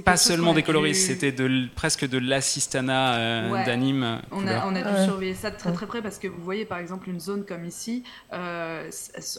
[0.00, 4.22] pas seulement des coloristes, c'était de, presque de l'assistana euh, d'anime.
[4.30, 6.64] On a, on a dû surveiller ça de très très près parce que vous voyez
[6.64, 8.88] par exemple une zone comme ici, euh,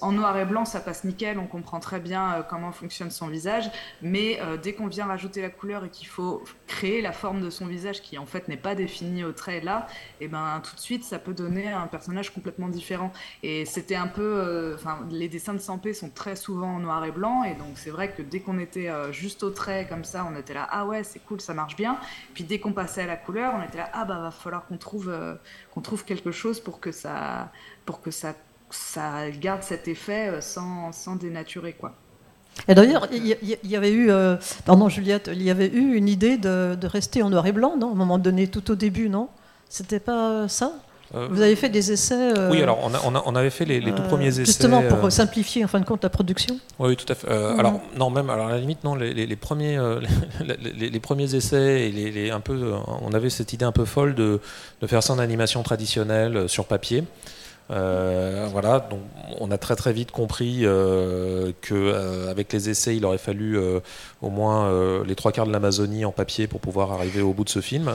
[0.02, 3.28] en noir et blanc ça passe nickel, on comprend très bien euh, comment fonctionne son
[3.28, 7.50] visage, mais dès qu'on vient rajouter la couleur et qu'il faut créer la forme de
[7.50, 9.88] son visage qui en fait n'est pas définie au trait là,
[10.20, 13.12] et eh ben tout de suite ça peut donner un personnage complètement différent.
[13.42, 17.12] Et c'était un peu, enfin les dessins de Sampé sont très souvent en noir et
[17.12, 20.36] blanc et donc c'est vrai que dès qu'on était juste au trait comme ça, on
[20.44, 21.98] était là, ah ouais, c'est cool, ça marche bien.
[22.34, 24.78] Puis dès qu'on passait à la couleur, on était là, ah bah va falloir qu'on
[24.78, 25.36] trouve, euh,
[25.82, 27.52] trouve quelque chose pour que ça,
[27.86, 28.34] pour que ça,
[28.70, 31.94] ça garde cet effet euh, sans, sans dénaturer quoi.
[32.68, 36.38] Et d'ailleurs, il y, avait eu, euh, pardon Juliette, il y avait eu une idée
[36.38, 37.90] de, de, rester en noir et blanc, non?
[37.90, 39.30] À un moment donné, tout au début, non?
[39.70, 40.74] C'était pas ça?
[41.12, 44.08] Vous avez fait des essais euh, Oui, alors on, on, avait fait les, tout euh,
[44.08, 44.46] premiers essais.
[44.46, 46.58] Justement pour simplifier en fin de compte la production?
[46.80, 47.28] Oui, tout à fait.
[47.28, 49.80] Alors, non, même, alors à la limite, non, les, premiers,
[50.76, 54.40] les, premiers essais, et les, un peu, on avait cette idée un peu folle de,
[54.82, 57.04] de faire ça en animation traditionnelle sur papier.
[57.72, 59.00] Euh, voilà, donc
[59.40, 63.58] on a très très vite compris euh, que euh, avec les essais, il aurait fallu
[64.22, 67.50] au moins les trois quarts de l'Amazonie en papier pour pouvoir arriver au bout de
[67.50, 67.92] ce film.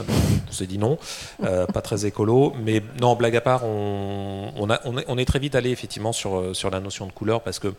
[0.47, 0.97] on s'est dit non,
[1.39, 2.53] pas très écolo.
[2.63, 6.69] Mais non, blague à part, on, est, on est, très vite allé effectivement sur, sur
[6.69, 7.73] la notion de couleur parce que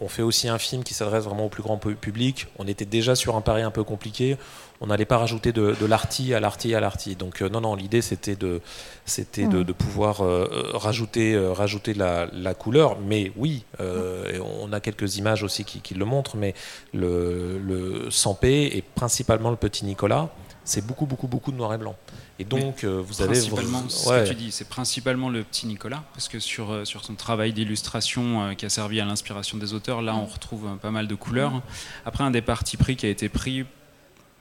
[0.00, 2.48] on fait aussi un film qui s'adresse vraiment au plus grand public.
[2.58, 4.36] On était déjà sur un pari un peu compliqué
[4.80, 7.14] on n'allait pas rajouter de, de l'arty à l'arty à l'arty.
[7.14, 8.60] Donc euh, non, non, l'idée c'était de,
[9.04, 9.74] c'était de, hmm.
[9.74, 12.98] pouvoir euh, rajouter, euh, rajouter la, couleur.
[12.98, 16.54] Mais oui, on a quelques images aussi qui, le montrent, mais
[16.92, 20.30] le, le 100p et principalement le petit Nicolas,
[20.64, 21.96] c'est beaucoup, beaucoup, beaucoup de noir et blanc.
[22.38, 23.32] Et donc, vous avez.
[23.32, 27.14] Principalement, ce que tu dis, c'est principalement le petit Nicolas, parce que sur, sur son
[27.14, 31.14] travail d'illustration qui a servi à l'inspiration des auteurs, là, on retrouve pas mal de
[31.14, 31.62] couleurs.
[32.06, 33.64] Après, un des partis pris qui a été pris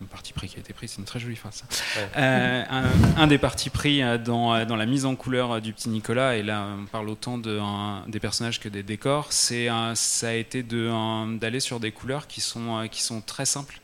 [0.01, 1.63] un parti pris qui a été pris, c'est une très jolie phrase.
[2.15, 2.63] Euh,
[3.17, 6.37] un, des partis pris euh, dans, euh, dans, la mise en couleur du petit Nicolas,
[6.37, 7.59] et là on parle autant de,
[8.09, 12.87] des personnages que des décors, c'est ça a été d'aller sur des couleurs qui sont,
[12.89, 13.81] qui sont très simples,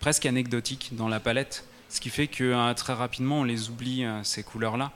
[0.00, 4.42] presque anecdotiques dans la palette, ce qui fait que très rapidement on les oublie ces
[4.42, 4.92] couleurs-là.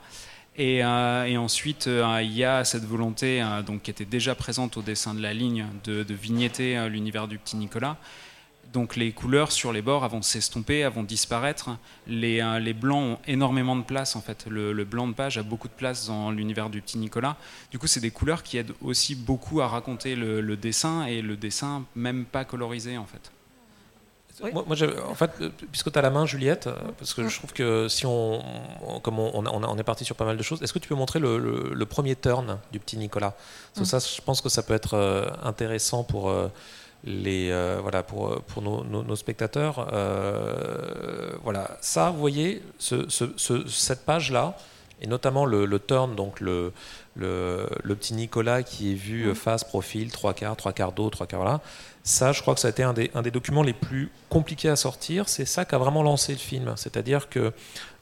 [0.59, 5.13] Et, et, ensuite, il y a cette volonté donc, qui était déjà présente au dessin
[5.13, 7.97] de la ligne de, vignetter l'univers du petit Nicolas
[8.73, 11.69] donc les couleurs sur les bords vont s'estomper, vont disparaître.
[12.05, 14.45] Les, euh, les, blancs ont énormément de place en fait.
[14.47, 17.37] Le, blanc de page a beaucoup de place dans l'univers du petit Nicolas.
[17.71, 21.37] Du coup, c'est des couleurs qui aident aussi beaucoup à raconter le, dessin et le
[21.37, 23.31] dessin même pas colorisé en fait.
[24.41, 24.63] Moi,
[25.09, 25.31] en fait,
[25.71, 26.69] puisque tu as la main, Juliette,
[26.99, 28.41] parce que je trouve que si on,
[29.01, 31.19] comme on, on, est parti sur pas mal de choses, est-ce que tu peux montrer
[31.19, 33.35] le, premier turn du petit Nicolas?
[33.73, 33.99] Parce que mm.
[33.99, 36.49] ça, je pense que ça peut être euh, intéressant pour euh,
[37.03, 39.89] les, euh, voilà, pour, pour nos, nos, spectateurs.
[39.91, 44.57] Euh, voilà, ça, vous voyez, ce, ce, cette page-là,
[45.01, 46.73] et notamment le, le turn, donc le,
[47.15, 51.27] le, le, petit Nicolas qui est vu face, profil, trois quarts, trois quarts d'eau, trois
[51.27, 51.61] quarts là.
[52.07, 55.27] Ça, je crois que ça a été un des, documents les plus compliqués à sortir.
[55.27, 56.73] C'est ça qui a vraiment lancé le film.
[56.77, 57.51] C'est-à-dire que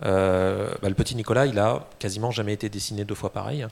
[0.06, 3.66] euh, bah, le petit Nicolas, il a quasiment jamais été dessiné deux fois pareil.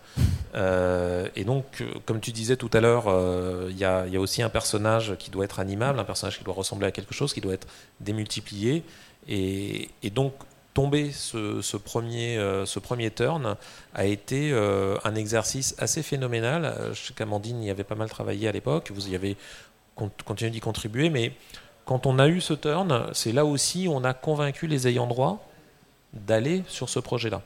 [0.56, 4.50] Euh, et donc, comme tu disais tout à l'heure, euh, il y, a, aussi un
[4.50, 7.54] personnage qui doit être animable, un personnage qui doit ressembler à quelque chose, qui doit
[7.54, 7.68] être
[8.00, 8.84] démultiplié.
[9.28, 10.34] Et, donc,
[10.74, 12.66] tomber ce, premier, euh,
[13.16, 13.56] turn
[13.94, 16.74] a été euh, un exercice assez phénoménal.
[16.94, 19.38] Je sais qu'Amandine y avait pas mal travaillé à l'époque, vous y avez
[19.96, 21.34] continué d'y contribuer, mais
[21.86, 25.48] quand on a eu ce turn, c'est là aussi on a convaincu les ayants droit
[26.14, 27.42] d'aller sur ce projet-là.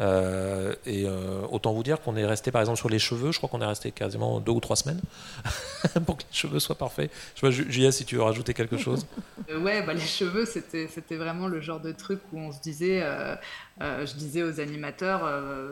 [0.00, 3.38] Euh, et euh, autant vous dire qu'on est resté par exemple sur les cheveux, je
[3.38, 5.00] crois qu'on est resté quasiment deux ou trois semaines
[6.06, 7.10] pour que les cheveux soient parfaits.
[7.34, 9.06] Je sais pas, Julia, si tu veux rajouter quelque chose.
[9.50, 13.00] Euh, ouais, bah, les cheveux, c'était, vraiment le genre de truc où on se disait,
[13.02, 13.34] euh,
[13.80, 15.22] je disais aux animateurs,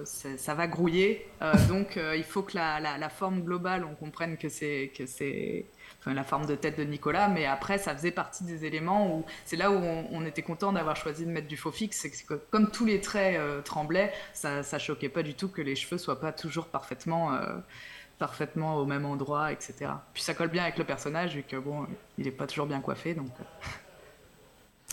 [0.06, 1.26] ça va grouiller,
[1.68, 4.92] donc il faut que la, la, forme globale, on comprenne que c'est,
[6.06, 9.56] la forme de tête de Nicolas, mais après, ça faisait partie des éléments où c'est
[9.56, 11.98] là où on, on était content d'avoir choisi de mettre du faux fixe.
[12.00, 15.62] C'est que comme tous les traits euh, tremblaient, ça, ça choquait pas du tout que
[15.62, 17.56] les cheveux soient pas toujours parfaitement, euh,
[18.18, 19.74] parfaitement au même endroit, etc.
[20.14, 21.86] Puis ça colle bien avec le personnage, vu que bon,
[22.18, 23.30] il est pas toujours bien coiffé, donc.
[23.40, 23.44] euh.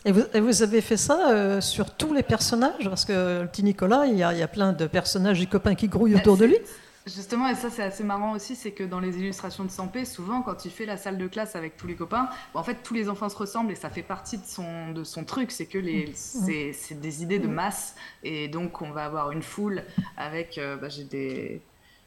[0.05, 2.89] Et vous, et vous, avez fait ça euh, sur tous les personnages?
[2.89, 5.45] Parce que le petit Nicolas, il y, a, il y a plein de personnages et
[5.45, 6.57] copains qui grouillent autour de lui.
[7.05, 10.41] Justement, et ça c'est assez marrant aussi, c'est que dans les illustrations de Sampé, souvent
[10.41, 12.93] quand il fait la salle de classe avec tous les copains, bon, en fait tous
[12.93, 15.77] les enfants se ressemblent et ça fait partie de son, de son truc, c'est que
[15.77, 19.83] les, c'est, des idées de masse et donc on va avoir une foule
[20.15, 21.61] avec, euh, bah, j'ai des...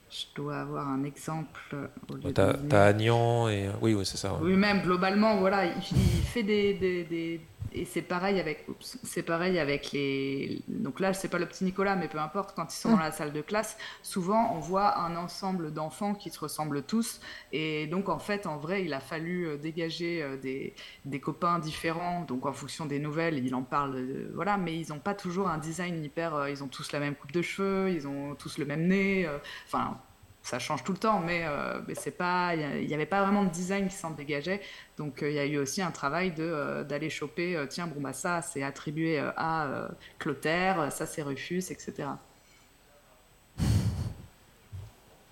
[0.08, 1.90] Je dois avoir un exemple.
[2.32, 2.68] T'as, de...
[2.68, 3.68] t'as Agnan et...
[3.82, 4.34] Oui, oui, c'est ça.
[4.34, 4.38] Ouais.
[4.42, 7.40] Oui, même globalement, voilà, il, il fait des, des, des
[7.76, 11.94] et c'est pareil avec c'est pareil avec les donc là c'est pas le petit Nicolas
[11.94, 15.16] mais peu importe quand ils sont dans la salle de classe souvent on voit un
[15.16, 17.20] ensemble d'enfants qui se ressemblent tous.
[17.52, 22.22] Et donc en fait en vrai il a fallu dégager des, des copains différents.
[22.24, 24.56] Donc en fonction des nouvelles il en parle voilà.
[24.56, 27.42] Mais ils n'ont pas toujours un design hyper ils ont tous la même coupe de
[27.42, 29.28] cheveux ils ont tous le même nez
[29.66, 29.98] enfin
[30.46, 33.42] ça change tout le temps, mais, euh, mais c'est pas, il n'y avait pas vraiment
[33.42, 34.60] de design qui s'en dégageait.
[34.96, 38.00] Donc il euh, y a eu aussi un travail de euh, d'aller choper, tiens bon
[38.00, 39.88] bah ça c'est attribué à
[40.20, 42.08] Clotaire, ça c'est Rufus, etc.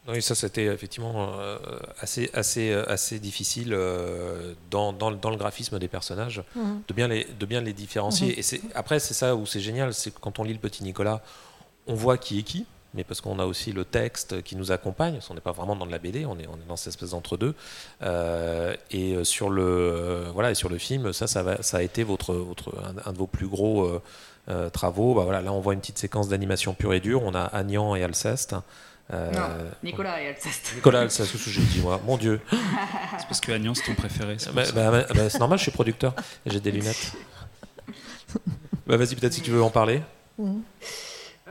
[0.09, 1.33] Oui, ça c'était effectivement
[2.00, 3.70] assez, assez, assez difficile
[4.70, 6.74] dans, dans, dans, le graphisme des personnages mmh.
[6.88, 8.35] de, bien les, de bien les différencier.
[8.35, 8.38] Mmh.
[8.38, 10.83] Et c'est, après, c'est ça où c'est génial, c'est que quand on lit le petit
[10.83, 11.22] Nicolas,
[11.87, 15.15] on voit qui est qui mais parce qu'on a aussi le texte qui nous accompagne,
[15.15, 16.89] parce qu'on n'est pas vraiment dans de la BD, on est, on est dans cette
[16.89, 17.55] espèce d'entre-deux.
[18.03, 21.83] Euh, et sur le, euh, voilà, et sur le film, ça, ça, va, ça a
[21.83, 24.03] été votre, votre, un, un de vos plus gros euh,
[24.49, 25.15] euh, travaux.
[25.15, 27.23] Bah, voilà, là, on voit une petite séquence d'animation pure et dure.
[27.23, 28.55] On a Agnan et Alceste.
[29.13, 29.41] Euh, non,
[29.83, 30.73] Nicolas et Alceste.
[30.75, 32.01] Nicolas et Alceste, c'est ce que j'ai dit, moi.
[32.05, 32.41] Mon Dieu.
[32.51, 34.37] c'est parce que Agnan, c'est ton préféré.
[34.53, 36.15] Bah, bah, bah, c'est normal, je suis producteur
[36.47, 37.13] j'ai des lunettes.
[38.87, 40.03] Vas-y, peut-être si tu veux en parler.
[40.39, 40.61] Mmh.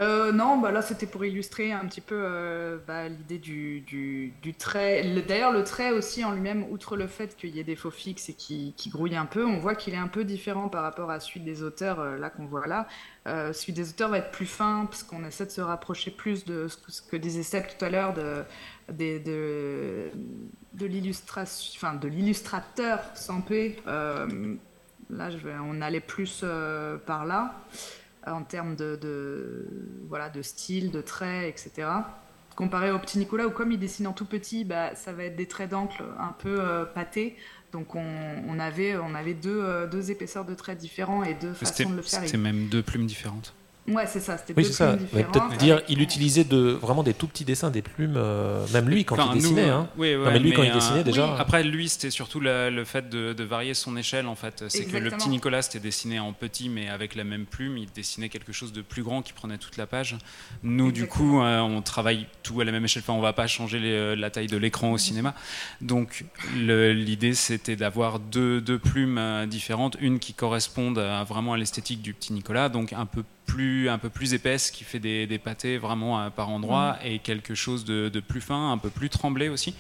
[0.02, 4.54] Euh, non, bah là c'était pour illustrer un petit peu euh, bah, l'idée du, du,
[4.56, 5.04] trait.
[5.28, 8.30] D'ailleurs, le trait aussi en lui-même, outre le fait qu'il y ait des faux fixes
[8.30, 11.12] et qui, qui grouille un peu, on voit qu'il est un peu différent par rapport
[11.12, 12.88] à celui des auteurs, euh, là qu'on voit là.
[13.26, 16.68] Celui des auteurs va être plus fin parce qu'on essaie de se rapprocher plus de
[16.68, 18.44] ce que, disait Seb tout à l'heure de,
[18.92, 20.12] de, de,
[21.78, 23.78] enfin de l'illustrateur sans paix.
[23.86, 26.44] là, je vais, on allait plus
[27.06, 27.56] par là
[28.28, 29.68] en termes de, de,
[30.08, 31.88] voilà, de style, de traits, etc.
[32.56, 35.36] Comparé au petit Nicolas, où comme il dessine en tout petit, bah, ça va être
[35.36, 37.36] des traits d'encre un peu euh, pâtés.
[37.72, 38.06] Donc on,
[38.48, 41.96] on, avait, on avait deux, euh, deux épaisseurs de traits différents et deux façons de
[41.96, 42.22] le faire.
[42.24, 43.56] C'était même deux plumes différentes.
[43.88, 44.38] Ouais, c'est ça.
[44.38, 44.96] C'était oui, c'est ça.
[45.12, 49.04] Peut-être dire, il utilisait de, vraiment des tout petits dessins, des plumes, euh, même lui
[49.04, 49.68] quand enfin, il dessinait.
[49.68, 49.90] Nous, hein.
[49.98, 51.26] oui, ouais, non, mais lui mais quand il dessinait euh, déjà.
[51.26, 51.36] Oui.
[51.38, 54.64] Après, lui, c'était surtout la, le fait de, de, varier son échelle en fait.
[54.70, 57.92] C'est que le petit Nicolas c'était dessiné en petit, mais avec la même plume, il
[57.92, 60.16] dessinait quelque chose de plus grand qui prenait toute la page.
[60.64, 60.92] Nous, Exactement.
[60.92, 63.04] du coup, euh, on travaille tout à la même échelle.
[63.06, 65.34] Enfin, on va pas changer les, la taille de l'écran au cinéma.
[65.82, 66.24] Donc,
[66.56, 72.14] l'idée, c'était d'avoir deux, deux plumes différentes, une qui corresponde à, vraiment à l'esthétique du
[72.14, 75.78] petit Nicolas, donc un peu plus, un peu plus épaisse qui fait des, des pâtés
[75.78, 77.08] vraiment euh, par endroits mmh.
[77.08, 79.76] et quelque chose de, de, plus fin, un peu plus tremblé aussi.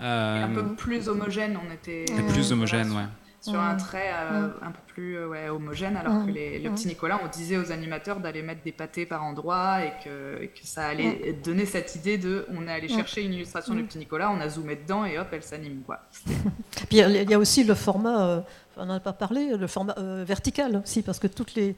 [0.00, 2.04] Euh, un peu plus homogène, on était.
[2.04, 3.04] Et plus homogène, sur, ouais.
[3.40, 3.56] Sur mmh.
[3.64, 4.52] un trait euh, mmh.
[4.62, 8.20] un peu plus ouais, homogène, alors que les, le petit Nicolas, on disait aux animateurs
[8.20, 12.18] d'aller mettre des pâtés par endroits et que, et que ça allait donner cette idée
[12.18, 12.46] de.
[12.50, 15.28] On est allé chercher une illustration du petit Nicolas, on a zoomé dedans et hop,
[15.32, 15.82] elle s'anime.
[15.86, 16.00] quoi.
[16.88, 18.44] Puis il y a aussi le format,
[18.76, 19.94] on n'en a pas parlé, le format
[20.24, 21.76] vertical aussi, parce que toutes les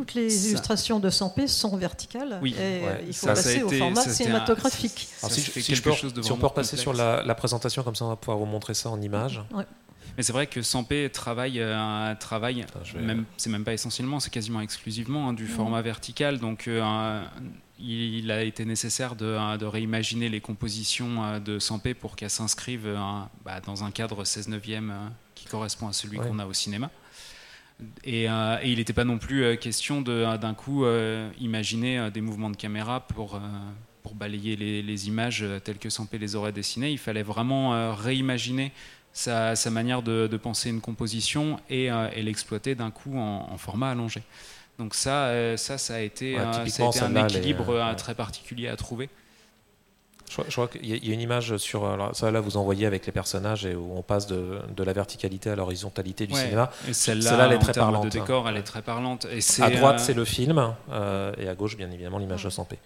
[0.00, 2.54] toutes les Ça- illustrations de Sampé sont verticales Oui.
[2.58, 5.08] et Ouais, il faut ça, ça a passer au format un- cinématographique.
[5.28, 7.34] Si, c'était si je quelque peux, chose de si on peut repasser sur la, la
[7.34, 9.42] présentation, comme ça on va pouvoir vous montrer ça en image.
[10.16, 14.18] Mais c'est vrai que Sampé travaille, euh, travaille je vais- même, c'est même pas essentiellement,
[14.20, 16.38] c'est quasiment exclusivement hein, du format vertical.
[16.38, 17.22] Donc euh,
[17.78, 22.30] il, il a été nécessaire de, euh, de réimaginer les compositions de Sampé pour qu'elles
[22.30, 22.98] s'inscrivent euh,
[23.44, 26.26] bah, dans un cadre 16 neuvième euh, qui correspond à celui Ouais.
[26.26, 26.90] qu'on a au cinéma.
[28.04, 32.10] Et, euh, et il n'était pas non plus euh, question euh, d'un coup euh, imaginer
[32.10, 33.40] des mouvements de caméra pour, euh,
[34.02, 36.90] pour balayer les, les images telles que Sampé les aurait dessinées.
[36.90, 38.72] Il fallait vraiment réimaginer
[39.12, 43.58] sa, sa manière de, de penser une composition et, et l'exploiter d'un coup en, en
[43.58, 44.22] format allongé.
[44.78, 48.68] Donc ça, ça, ça a été, Ouais, ça a typiquement, été un équilibre très particulier
[48.68, 49.10] à trouver.
[50.30, 52.30] Je, crois- je crois qu'il y, a- il y a une image sur alors ça
[52.30, 55.56] là vous envoyez avec les personnages et où on passe de, de la verticalité à
[55.56, 56.40] l'horizontalité du Ouais.
[56.40, 56.70] cinéma.
[56.92, 58.20] Celle-là, Celle-là, elle est très parlante, de hein.
[58.22, 59.26] décor, elle est très parlante.
[59.32, 62.44] Et c'est, À droite euh, c'est le film euh, et à gauche bien évidemment l'image
[62.44, 62.78] de Sampé.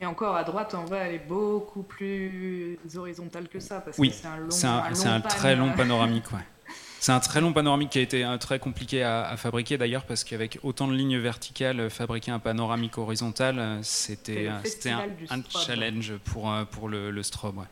[0.00, 4.10] Et encore à droite, en vrai, elle est beaucoup plus horizontale que ça parce Oui,
[4.10, 6.30] que c'est un long, c'est un, un c'est long un très long panoramique.
[6.32, 6.38] Ouais.
[7.00, 10.04] C'est un très long panoramique qui a été euh, très compliqué à, à fabriquer d'ailleurs
[10.04, 14.60] parce qu'avec autant de lignes verticales, euh, fabriquer un panoramique horizontal, euh, c'était un,
[15.48, 17.58] challenge pour, pour le, le strobe.
[17.58, 17.64] ouais.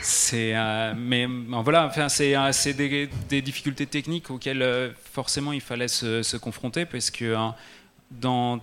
[0.00, 5.52] C'est, euh, mais bon, voilà, enfin, c'est euh, des, des difficultés techniques auxquelles euh, forcément
[5.52, 7.34] il fallait se, se confronter parce que
[8.12, 8.60] dans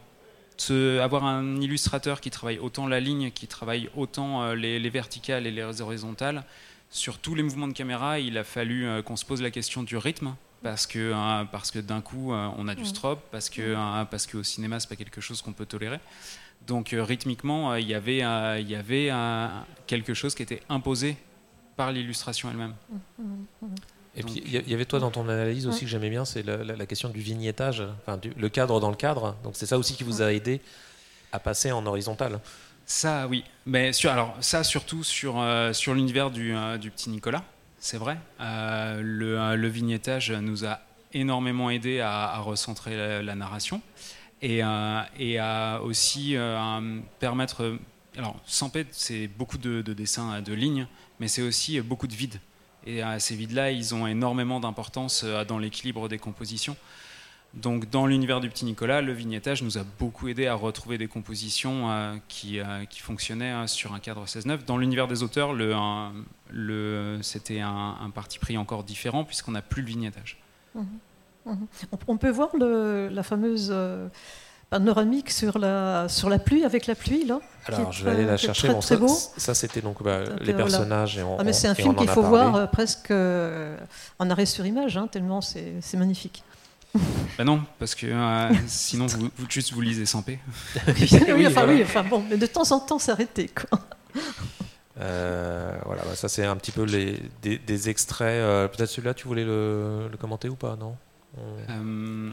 [0.55, 5.45] ce- avoir un illustrateur qui travaille autant la ligne, qui travaille autant les, les verticales
[5.45, 6.45] et les horizontales,
[6.93, 9.81] sur tous les mouvements de caméra, il a fallu euh, qu'on se pose la question
[9.83, 10.35] du rythme.
[10.61, 13.75] Parce que, euh, parce que d'un coup, euh, on a du strobe, parce que
[14.05, 15.99] parce qu'au cinéma, c'est pas quelque chose qu'on peut tolérer.
[16.67, 19.47] Donc, euh, rythmiquement, euh, il y avait, euh, il y avait euh,
[19.87, 21.17] quelque chose qui était imposé
[21.75, 22.75] par l'illustration elle-même.
[24.15, 25.87] Et Donc- puis il y a- il y avait toi dans ton analyse aussi que
[25.87, 28.95] j'aimais bien, c'est la, la- la question du vignettage, enfin du- le cadre dans le
[28.95, 29.35] cadre.
[29.43, 30.61] Donc c'est ça aussi qui vous a aidé
[31.33, 32.39] à passer en horizontal.
[32.85, 33.43] Ça, oui.
[33.65, 37.43] Mais alors, ça, surtout sur, euh, sur l'univers du, euh, du petit Nicolas,
[37.79, 38.17] c'est vrai.
[38.41, 40.79] Euh, le, le vignettage nous a
[41.13, 43.81] énormément aidé à, recentrer la, narration
[44.41, 44.61] et,
[45.19, 46.35] et à aussi
[47.19, 47.77] permettre.
[48.17, 50.87] Alors, Sampé, c'est beaucoup de, de dessins, de lignes,
[51.19, 52.39] mais c'est aussi beaucoup de vides.
[52.87, 56.75] Et ces vides-là, ils ont énormément d'importance dans l'équilibre des compositions.
[57.53, 61.07] Donc, dans l'univers du petit Nicolas, le vignettage nous a beaucoup aidé à retrouver des
[61.07, 64.65] compositions euh, qui, euh, qui fonctionnaient euh, sur un cadre 16-9.
[64.65, 66.13] Dans l'univers des auteurs, le, un-
[66.49, 70.39] le, c'était un, un parti pris encore différent puisqu'on n'a plus le vignettage.
[70.73, 70.87] Mhm.
[71.45, 71.57] On,
[72.07, 74.07] on peut voir le- la fameuse euh,
[74.71, 77.39] panoramique sur la, sur la pluie, avec la pluie, là.
[77.67, 78.67] Alors est je vais aller la chercher.
[78.69, 79.07] Très, Bon, très ça, beau.
[79.09, 80.57] ça, c'était donc bah, les voilà.
[80.57, 82.29] personnages et on, Ah, mais c'est un film qu'il faut parlé.
[82.37, 83.77] voir euh, presque euh,
[84.17, 86.43] en arrêt sur image, hein, tellement c'est magnifique.
[87.37, 90.39] Ben non, parce que euh, sinon, vous, vous- juste vous lisez sans paix.
[90.87, 90.93] oui,
[91.35, 91.73] Oui, enfin, voilà.
[91.73, 93.47] oui, enfin bon, mais de temps en temps s'arrêter.
[93.49, 93.79] quoi.
[94.99, 98.27] Euh, voilà, bah, ça c'est un petit peu les, des, des extraits.
[98.27, 100.95] euh, Peut-être celui-là, tu voulais le, le commenter ou pas Non?
[101.37, 101.41] On-
[101.71, 102.29] Euh,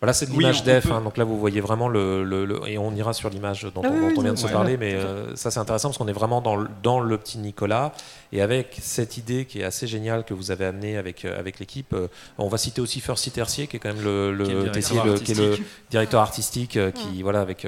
[0.00, 2.44] Voilà, c'est de Oui, l'image on def, hein, donc là vous voyez vraiment le, le-
[2.44, 4.38] le- et on ira sur l'image dont, Ah on- oui, dont oui, on vient de
[4.38, 6.68] se ouais, parler, ouais, mais euh, ça c'est intéressant parce qu'on est vraiment dans le,
[6.84, 7.92] dans le petit Nicolas
[8.32, 11.58] et avec cette idée qui est assez géniale que vous avez amenée avec, euh, avec
[11.58, 11.92] l'équipe.
[11.92, 12.08] euh,
[12.38, 14.60] on va citer aussi First Tercier qui est quand même le, le- Qui est le
[14.70, 15.66] directeur Tessier, le- qui est le artistique.
[15.90, 17.66] directeur artistique euh, qui voilà avec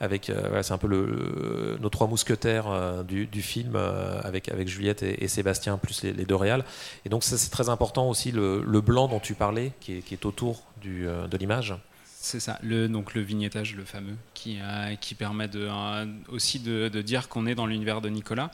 [0.00, 5.02] avec voilà, c'est un peu le, nos trois mousquetaires du, du film avec avec Juliette
[5.02, 6.64] et, et Sébastien plus les, les deux réals
[7.04, 10.00] et donc ça c'est très important aussi le, le blanc dont tu parlais qui est,
[10.00, 11.74] qui est autour du, de l'image.
[12.22, 16.58] C'est ça, le, donc le vignettage, le fameux, qui, euh, qui permet de, euh, aussi
[16.58, 18.50] de, de dire qu'on est dans l'univers de Nicolas.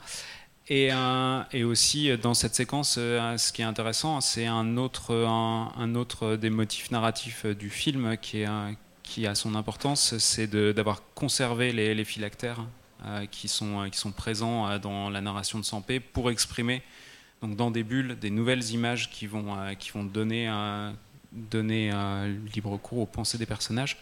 [0.69, 4.75] Et, euh, et aussi, euh, dans cette séquence, euh, ce qui est intéressant, c'est un
[4.75, 12.05] autre, des motifs narratifs du film qui, a son importance, c'est d'avoir conservé les, les
[12.05, 12.65] phylactères
[13.31, 16.81] qui, sont, présents dans la narration de Sampé pour exprimer
[17.41, 19.55] donc dans des bulles des nouvelles images qui vont,
[20.03, 20.51] donner,
[21.31, 21.91] donner
[22.53, 23.97] libre cours aux pensées des personnages.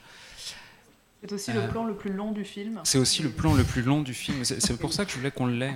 [1.28, 2.80] C'est aussi Euh, le plan le plus long du film.
[2.84, 4.44] C'est aussi le plan le plus long du film.
[4.44, 5.74] C'est pour ça que je voulais qu'on l'ait.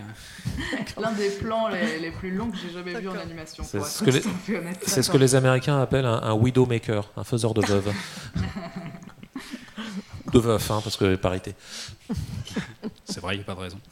[1.01, 3.63] L'un des plans les, les plus longs que j'ai jamais vu en animation.
[3.63, 7.93] C'est ce que les- ce que Américains appellent un, un widowmaker, un faiseur de veuves.
[10.33, 11.55] de veuf, hein, parce que parité.
[13.05, 13.79] C'est vrai, il n'y a pas de raison.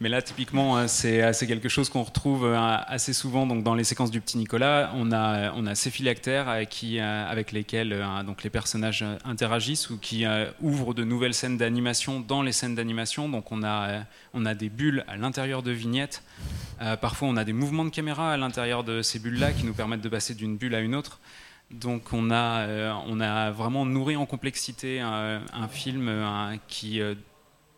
[0.00, 2.56] Mais là, typiquement, euh, c'est quelque chose qu'on retrouve euh,
[2.86, 4.92] assez souvent donc, dans les séquences du petit Nicolas.
[4.94, 10.24] On a, ces phylactères euh, euh, avec lesquels donc, les personnages interagissent ou qui
[10.60, 13.28] ouvrent de nouvelles scènes d'animation dans les scènes d'animation.
[13.28, 16.22] Donc on a, des bulles à l'intérieur de vignettes.
[17.00, 20.00] Parfois, on a des mouvements de caméra à l'intérieur de ces bulles-là qui nous permettent
[20.00, 21.20] de passer d'une bulle à une autre.
[21.70, 26.10] Donc on a, vraiment nourri en complexité un film
[26.68, 27.00] qui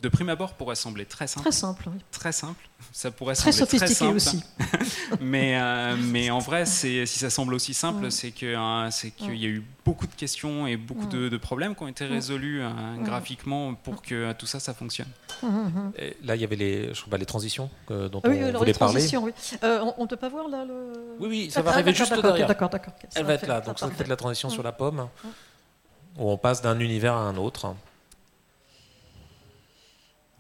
[0.03, 1.45] de prime abord pourrait sembler très simple.
[1.49, 1.99] Très simple, oui.
[2.11, 2.69] Très simple.
[2.91, 4.17] Ça pourrait très sembler sophistiqué très simple.
[4.17, 4.43] aussi.
[5.21, 9.37] mais, euh, mais en vrai, si ça semble aussi simple, c'est que euh, c'est qu'il
[9.37, 12.61] y a eu beaucoup de questions et beaucoup de, de problèmes qui ont été résolus
[12.63, 12.69] euh,
[13.05, 15.09] graphiquement pour que tout ça, ça fonctionne.
[15.43, 15.93] Mhm.
[15.99, 18.39] Et là, il y avait les, je crois, bah, les transitions euh, dont Ah oui,
[18.41, 18.95] on alors voulait les parler.
[18.95, 19.33] transitions, oui.
[19.63, 20.93] Euh, on, on peut pas voir là le.
[21.21, 22.49] Oui, oui, ça Ah, va ah, arriver juste derrière.
[22.49, 22.95] D'accord, d'accord.
[23.15, 25.09] Elle va être fait- là, donc ça fait de la transition sur la pomme,
[26.19, 27.75] où on passe d'un univers à un autre.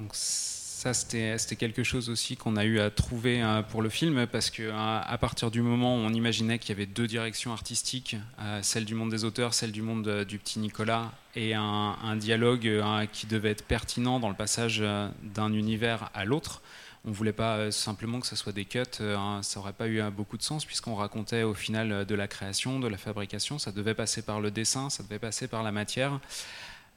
[0.02, 4.26] Donc ça, c'était quelque chose aussi qu'on a eu à trouver euh, pour le film,
[4.26, 7.52] parce que euh, à partir du moment où on imaginait qu'il y avait deux directions
[7.52, 12.16] artistiques, euh, celle du monde des auteurs, celle du monde du petit Nicolas, et un,
[12.16, 12.82] dialogue
[13.12, 14.84] qui devait être pertinent dans le passage
[15.22, 16.62] d'un univers à l'autre,
[17.04, 20.36] on voulait pas simplement que ce soit des cuts, hein, ça aurait pas eu beaucoup
[20.36, 24.20] de sens puisqu'on racontait au final de la création, de la fabrication, ça devait passer
[24.20, 26.20] par le dessin, ça devait passer par la matière.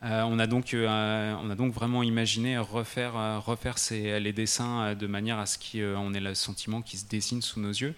[0.06, 4.94] Euh, on, a donc, euh, on a donc vraiment imaginé refaire, euh, refaire les dessins
[4.94, 7.96] de manière à ce qu'on ait le sentiment qu'ils se dessinent sous nos yeux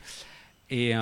[0.69, 0.93] et,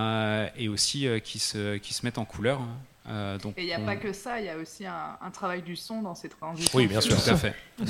[0.57, 2.61] et aussi qu'ils se, qu'ils se mettent en couleur.
[3.07, 5.17] Euh, donc Et il n'y a on- pas que ça, il y a aussi un,
[5.21, 6.75] un travail du son dans ces transitions.
[6.77, 7.15] Oui, bien sûr.
[7.15, 7.53] Tout à fait.
[7.77, 7.85] Tout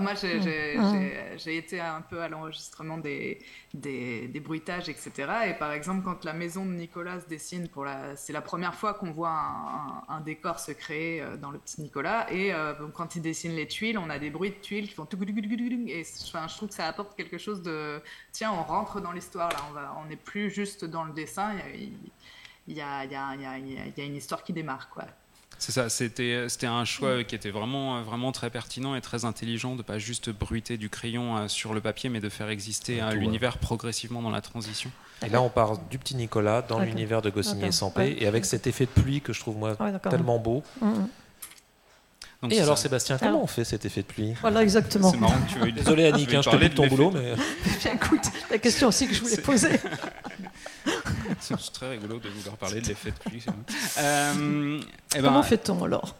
[0.00, 3.40] moi, j'ai- j'ai j'ai- j'ai été un peu à l'enregistrement des,
[3.74, 5.10] des, des bruitages, etc.
[5.48, 8.74] Et par exemple, quand la maison de Nicolas se dessine, pour la, c'est la première
[8.74, 12.30] fois qu'on voit un, un- un décor se créer euh, dans le petit Nicolas.
[12.32, 15.04] Et euh, quand il dessine les tuiles, on a des bruits de tuiles qui font
[15.06, 18.00] tout Et enfin, je trouve que ça apporte quelque chose de.
[18.32, 19.58] Tiens, on rentre dans l'histoire là.
[19.70, 21.54] On va, on n'est plus juste dans le dessin.
[21.54, 21.92] Y a, y
[22.68, 24.52] il y a- il y a- il y a- il y a une histoire qui
[24.52, 25.04] démarre, quoi.
[25.60, 29.74] C'est ça, c'était c'était un choix qui était vraiment, vraiment très pertinent et très intelligent
[29.74, 33.10] de pas juste bruiter du crayon euh, sur le papier, mais de faire exister euh,
[33.10, 34.88] Tout, l'univers progressivement dans la transition.
[35.26, 37.72] Et là, on part du petit Nicolas dans l'univers de Goscinny et.
[37.72, 38.16] Sampé, Ouais.
[38.20, 40.12] et avec cet effet de pluie que je trouve moi Ouais, d'accord.
[40.12, 40.62] tellement beau.
[40.80, 41.08] Mhm.
[42.40, 42.82] Donc Et alors, ça.
[42.84, 44.34] Sébastien, comment Alors- on fait cet effet de pluie?
[44.40, 45.10] Voilà, exactement.
[45.10, 47.10] C'est marrant que tu veuilles- Désolé, Annick, veuilles hein, je te pique ton de boulot,
[47.10, 47.32] mais
[47.94, 49.70] Écoute, la question aussi que je voulais C'est- poser.
[51.40, 53.44] C'est très rigolo de vouloir parler de l'effet de pluie.
[53.98, 54.80] Euh,
[55.14, 56.16] eh ben, Comment fait-on alors?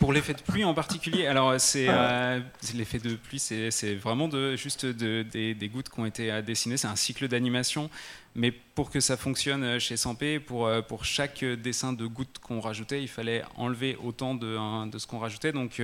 [0.00, 2.10] Pour l'effet de pluie en particulier, alors c'est Ah.
[2.34, 2.40] euh,
[2.74, 6.42] l'effet de pluie, c'est vraiment de, juste de- des, des gouttes qui ont été euh,
[6.42, 6.76] dessinées.
[6.76, 7.90] C'est un cycle d'animation,
[8.34, 13.00] mais pour que ça fonctionne chez Sampé, pour, pour chaque dessin de gouttes qu'on rajoutait,
[13.02, 15.52] il fallait enlever autant de, de ce qu'on rajoutait.
[15.52, 15.80] Donc,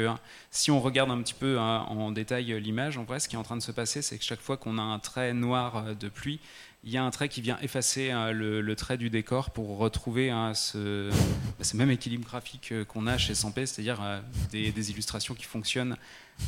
[0.50, 3.44] si on regarde un petit peu en détail l'image, en vrai, ce qui est en
[3.44, 6.40] train de se passer, c'est que chaque fois qu'on a un trait noir de pluie,
[6.82, 9.76] il y a un trait qui vient effacer euh, le, le trait du décor pour
[9.78, 14.20] retrouver hein, ce, bah, ce même équilibre graphique euh, qu'on a chez Sampé, c'est-à-dire euh,
[14.50, 15.96] des, des illustrations qui fonctionnent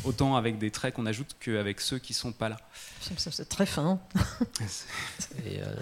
[0.05, 2.57] autant avec des traits qu'on ajoute qu'avec ceux qui sont pas là.
[3.01, 4.01] C'est très fin.
[5.47, 5.75] Euh,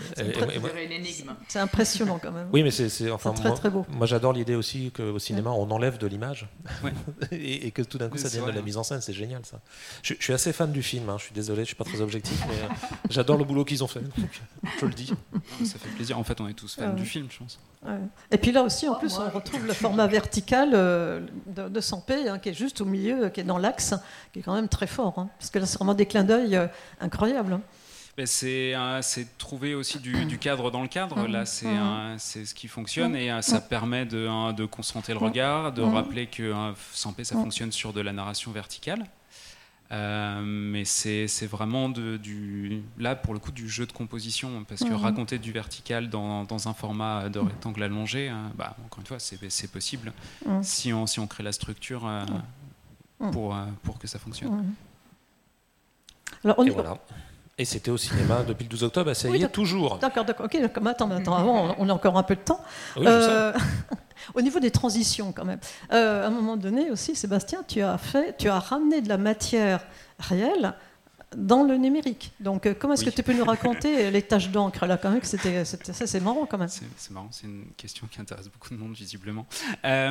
[1.48, 2.48] C'est impressionnant quand même.
[2.52, 3.86] Oui, mais c'est enfin très, moi, très beau.
[3.90, 6.48] moi, j'adore l'idée aussi qu'au cinéma on enlève de l'image
[6.82, 6.92] Ouais.
[7.32, 8.62] et, et que tout d'un coup ça devienne de la hein.
[8.62, 9.60] mise en scène, c'est génial ça.
[10.02, 12.00] Je, je suis assez fan du film, hein, je suis désolé, je suis pas très
[12.00, 12.68] objectif, mais
[13.10, 14.00] j'adore le boulot qu'ils ont fait.
[14.00, 14.39] donc,
[14.80, 15.12] je le dis.
[15.64, 16.18] Ça fait plaisir.
[16.18, 16.96] En fait, on est tous fans Ah ouais.
[16.96, 17.58] du film, je pense.
[17.84, 17.98] Ouais.
[18.30, 21.68] Et puis là aussi, en Oh, plus, moi, on retrouve le format vertical euh, de,
[21.68, 23.94] de Sampé, hein, qui est juste au milieu, qui est dans l'axe,
[24.32, 25.14] qui est quand même très fort.
[25.18, 25.28] hein.
[25.38, 26.66] parce que là, c'est vraiment des clins d'œil euh,
[27.00, 27.54] incroyables.
[27.54, 27.60] hein.
[28.16, 29.00] Ben, c'est euh,
[29.38, 31.26] trouver aussi du, du cadre dans le cadre.
[31.26, 31.78] Là, c'est Mhm.
[31.78, 35.72] euh, c'est ce qui fonctionne et euh, ça permet de, euh, de concentrer le regard,
[35.72, 39.04] de rappeler que euh, Sampé, ça fonctionne sur de la narration verticale.
[39.92, 44.64] Euh, mais c'est c'est vraiment de, du, là, pour le coup, du jeu de composition.
[44.68, 49.00] Parce que raconter du vertical dans, dans un format de rectangle allongé, euh, bah, encore
[49.00, 50.12] une fois, c'est c'est possible
[50.62, 52.24] si, on, si on crée la structure euh,
[53.32, 54.64] pour, euh, pour que ça fonctionne.
[56.44, 56.96] Alors, on Et y- voilà.
[57.60, 59.98] Et c'était au cinéma depuis le 12 octobre, ça y Oui, est, toujours.
[59.98, 60.46] D'accord, d'accord.
[60.46, 62.62] Ok, attends, attends, avant, on a encore un peu de temps.
[62.96, 63.04] Oui.
[63.06, 63.52] Euh,
[64.34, 65.58] au niveau des transitions, quand même.
[65.92, 69.18] Euh, à un moment donné aussi, Sébastien, tu as fait, tu as ramené de la
[69.18, 69.84] matière
[70.18, 70.72] réelle
[71.36, 72.32] dans le numérique.
[72.40, 73.10] Donc, euh, comment est-ce Oui.
[73.10, 75.76] que tu peux nous raconter les tâches d'encre là, quand même que c'était, ça,
[76.06, 76.68] c'est marrant quand même.
[76.68, 79.46] C'est marrant, c'est une question qui intéresse beaucoup de monde, visiblement.
[79.84, 80.10] Euh,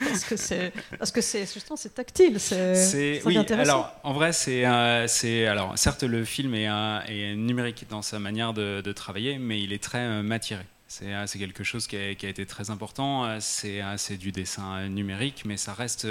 [0.00, 3.36] Parce que c'est, parce que c'est justement c'est tactile, c'est, oui.
[3.38, 3.70] intéressant.
[3.70, 8.02] Alors, en vrai, c'est euh, c'est alors certes le film est, euh, est numérique dans
[8.02, 10.64] sa manière de, de travailler, mais il est très euh, matiéré.
[10.88, 13.26] C'est euh, c'est quelque chose qui a, été très important.
[13.26, 16.06] Euh, C'est euh, c'est du dessin numérique, mais ça reste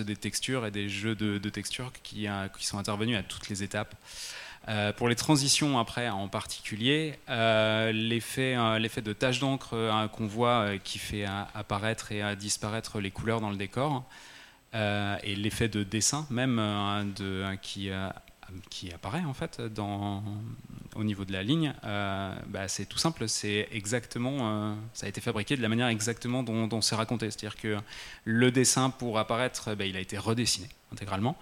[0.00, 2.28] des textures et des jeux de, textures qui
[2.60, 3.94] sont intervenus à toutes les étapes.
[4.98, 11.24] Pour les transitions après en particulier, l'effet de tache d'encre qu'on voit qui fait
[11.54, 14.04] apparaître et disparaître les couleurs dans le décor,
[14.74, 16.56] et l'effet de dessin même
[17.16, 17.90] de, qui
[18.70, 20.22] qui apparaît en fait dans,
[20.94, 25.56] au niveau de la ligne, bah, c'est tout simple, c'est exactement, ça a été fabriqué
[25.56, 27.76] de la manière exactement dont, c'est raconté, c'est-à-dire que
[28.24, 31.36] le dessin pour apparaître, bah, il a été redessiné intégralement.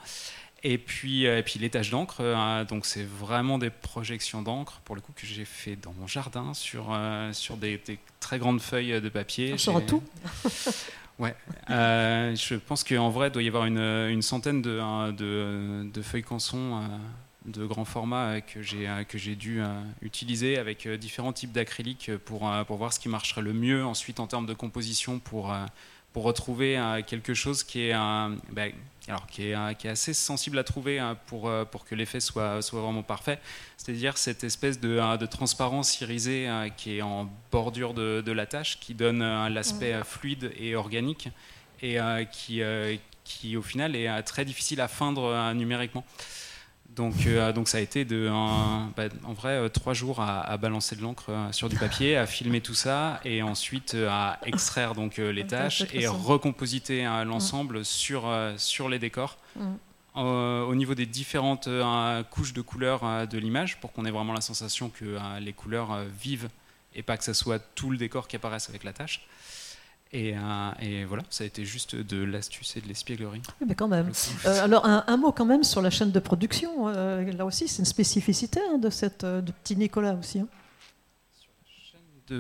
[0.63, 5.01] Et puis, et puis les taches d'encre, donc c'est vraiment des projections d'encre pour le
[5.01, 6.99] coup que j'ai fait dans mon jardin sur,
[7.33, 7.81] sur des,
[8.21, 9.53] très grandes feuilles de papier.
[9.53, 10.03] On saura tout?
[11.19, 11.35] Ouais,
[11.71, 16.03] euh, je pense qu'en vrai, il doit y avoir une, centaine de, hein, de, de,
[16.03, 16.87] feuilles canson euh,
[17.47, 19.61] de grand format euh, que j'ai que j'ai dû
[20.03, 24.27] utiliser avec différents types d'acrylique pour, pour voir ce qui marcherait le mieux ensuite en
[24.27, 25.55] termes de composition pour,
[26.13, 27.95] pour retrouver quelque chose qui est,
[28.53, 28.73] ben,
[29.09, 32.81] alors, qui est, qui, est, assez sensible à trouver pour, pour que l'effet soit, soit
[32.81, 33.39] vraiment parfait.
[33.77, 38.81] C'est-à-dire cette espèce de, de, transparence irisée qui est en bordure de, de la tâche,
[38.81, 41.29] qui donne l'aspect fluide et organique
[41.83, 41.99] et
[42.33, 42.63] qui,
[43.25, 46.05] qui, au final, est très difficile à feindre numériquement.
[46.97, 48.29] Donc, euh, donc ça a été de,
[48.97, 52.27] bah, en vrai euh, trois jours à, balancer de l'encre euh, sur du papier, à
[52.27, 58.89] filmer tout ça et ensuite à extraire donc les tâches et recompositer l'ensemble sur, sur
[58.89, 59.37] les décors.
[59.57, 59.75] Mm.
[60.17, 61.69] au niveau des différentes
[62.31, 66.49] couches de couleurs de l'image pour qu'on ait vraiment la sensation que les couleurs vivent
[66.95, 69.27] et pas que ce soit tout le décor qui apparaisse avec la tâche.
[70.15, 73.43] Euh, et, voilà, ça a été juste de l'astuce et de l'espièglerie.
[73.61, 74.11] Oui, mais quand même.
[74.47, 76.89] Euh, alors, un, mot quand même sur la chaîne de production.
[76.89, 80.41] Euh, là aussi, c'est une spécificité hein, de, cette, de petit Nicolas aussi.
[80.41, 80.47] Hein.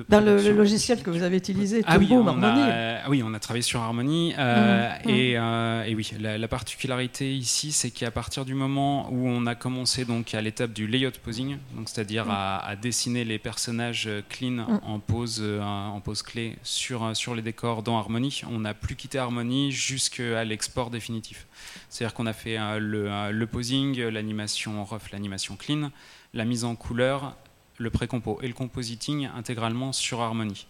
[0.08, 3.38] Dans le, logiciel que vous avez utilisé, ah oui, on a, ah oui, on a
[3.38, 4.34] travaillé sur Harmony.
[4.36, 5.10] Euh, mmh, mmh.
[5.10, 9.54] Et, euh, et, oui, la, particularité ici, c'est qu'à partir du moment où on a
[9.54, 12.30] commencé donc à l'étape du layout posing, c'est-à-dire mmh.
[12.32, 17.96] à, dessiner les personnages clean en pose en pose clé sur sur les décors dans
[17.96, 21.46] Harmony, on n'a plus quitté Harmony jusqu'à l'export définitif.
[21.90, 25.90] C'est-à-dire qu'on a fait le, le posing, l'animation rough, l'animation clean,
[26.34, 27.36] la mise en couleur
[27.78, 30.66] le pré-compo et le compositing intégralement sur Harmony.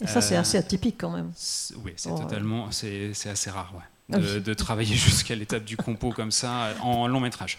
[0.00, 1.32] Et ça, c'est assez atypique quand même.
[1.84, 3.82] Oui, c'est totalement, c'est assez rare, ouais.
[4.12, 7.58] Ah de, travailler jusqu'à l'étape du compo comme ça en long métrage.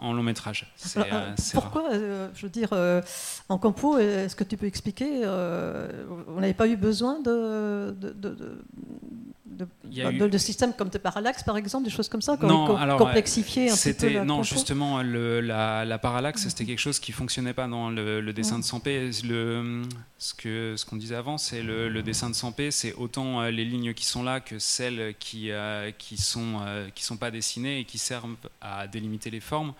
[0.00, 0.66] En long métrage.
[0.96, 3.00] Euh, pourquoi, euh, je veux dire, euh,
[3.48, 8.58] en compo, est-ce que tu peux expliquer On n'avait pas eu besoin de, de, de,
[10.26, 13.76] de, systèmes comme de parallaxe, par exemple, des choses comme ça, non, alors, complexifier un
[13.76, 18.32] peu la Non, justement, le, la, parallaxe, c'était quelque chose qui fonctionnait pas dans le,
[18.32, 19.26] dessin de 100p.
[19.26, 19.82] Le,
[20.18, 23.94] ce qu'on ce qu'on disait avant, c'est le, dessin de 100p, c'est autant les lignes
[23.94, 27.98] qui sont là que celles qui euh, qui sont euh, sont pas dessinées et qui
[27.98, 29.74] servent à délimiter les formes.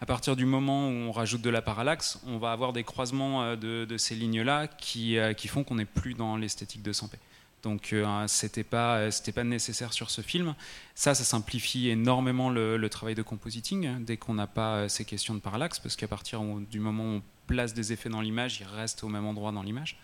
[0.00, 3.42] À partir du moment où on rajoute de la parallaxe, on va avoir des croisements
[3.42, 7.14] euh, de, ces lignes-là qui, qui font qu'on n'est plus dans l'esthétique de 100p.
[7.62, 7.94] Donc
[8.26, 10.54] c'était pas c'était pas nécessaire sur ce film.
[10.94, 15.40] Ça, ça simplifie énormément le, travail de compositing dès qu'on n'a pas ces questions de
[15.40, 19.04] parallaxe, parce qu'à partir du moment où on place des effets dans l'image, ils restent
[19.04, 19.98] au même endroit dans l'image.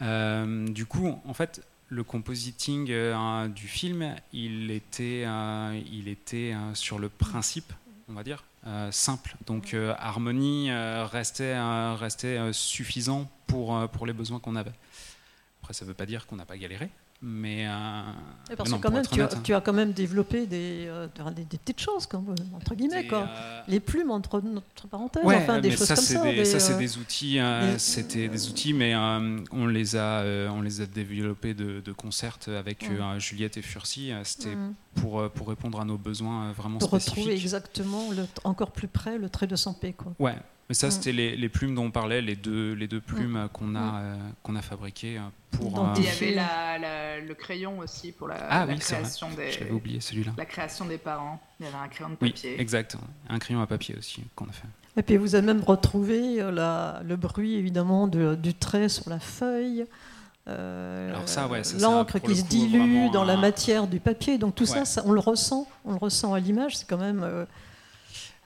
[0.00, 6.74] du coup, en fait, le compositing euh, du film, il était, euh, il était euh,
[6.74, 7.72] sur le principe,
[8.08, 8.44] on va dire,
[8.90, 9.36] simple.
[9.46, 11.56] Donc Harmony restait,
[11.94, 14.72] restait suffisant pour, pour les besoins qu'on avait.
[15.62, 16.90] Après, ça ne veut pas dire qu'on n'a pas galéré,
[17.22, 17.68] mais,
[18.50, 21.58] euh, parce que quand même, tu, as, tu, as, quand même développé des, euh, des,
[21.58, 22.08] petites choses,
[22.54, 23.28] entre guillemets, quoi.
[23.28, 26.22] Euh, les plumes entre, entre parenthèses, enfin des choses ça, comme ça.
[26.22, 27.38] Des, ça, c'est des outils,
[27.78, 32.88] c'était des outils, mais on les a, on les a développés de, de concert avec
[33.18, 34.12] Juliette et Furcy.
[34.24, 34.74] C'était mm.
[34.94, 37.16] pour, pour répondre à nos besoins vraiment pour spécifiques.
[37.16, 40.14] retrouver exactement, le, encore plus près, le trait de 100p, quoi.
[40.18, 40.36] Ouais.
[40.68, 40.90] Mais ça, mm.
[40.90, 43.48] c'était les, les, plumes dont on parlait, les deux, les deux plumes mm.
[43.50, 44.02] qu'on a,
[44.42, 45.20] qu'on a fabriquées
[45.52, 49.70] pour, il y avait la, le crayon aussi pour la, ah, création des.
[49.70, 50.32] oublié celui-là.
[50.36, 51.40] La création des parents.
[51.60, 52.50] Il y avait un crayon de papier.
[52.54, 52.96] Oui, exact.
[53.28, 54.68] Un crayon à papier aussi qu'on a fait.
[54.98, 59.20] Et puis vous avez même retrouvé euh, la, le bruit évidemment du trait sur la
[59.20, 59.86] feuille.
[60.48, 61.12] Euh,
[61.80, 64.38] l'encre qui se dilue dans la matière du papier.
[64.38, 66.76] Donc tout ça, on le ressent, on le ressent à l'image.
[66.76, 67.44] C'est quand même euh,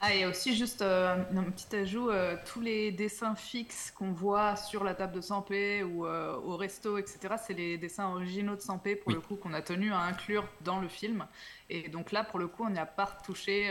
[0.02, 4.56] ah, et aussi, juste euh, un petit ajout, euh, tous les dessins fixes qu'on voit
[4.56, 8.62] sur la table de 100p ou euh, au resto, etc., c'est les dessins originaux de
[8.62, 11.26] 100p, pour le coup, qu'on a tenu à inclure dans le film.
[11.68, 13.70] Et donc là, pour le coup, on n'y a pas retouché.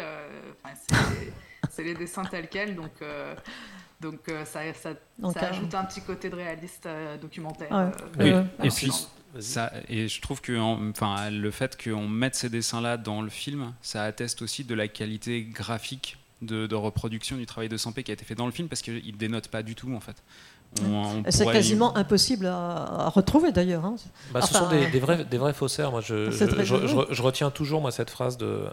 [1.71, 2.91] c'est les dessins tels quels, donc,
[3.99, 4.91] donc ça, ça,
[5.47, 6.87] ajoute un petit côté de réaliste
[7.19, 7.91] documentaire.
[8.19, 8.91] oui, et puis...
[9.39, 13.75] Ça, et je trouve que enfin, le fait qu'on mette ces dessins-là dans le film,
[13.79, 18.13] ça atteste aussi de la qualité graphique de, reproduction du travail de Sampé qui a
[18.13, 20.15] été fait dans le film parce qu'il ne dénote pas du tout en fait.
[21.29, 23.85] C'est quasiment impossible à, retrouver d'ailleurs.
[23.85, 23.95] Hein.
[24.31, 25.91] Bah, ce sont des, vrais, des vrais faussaires.
[25.91, 28.65] Moi, je, je, retiens toujours moi, cette phrase de,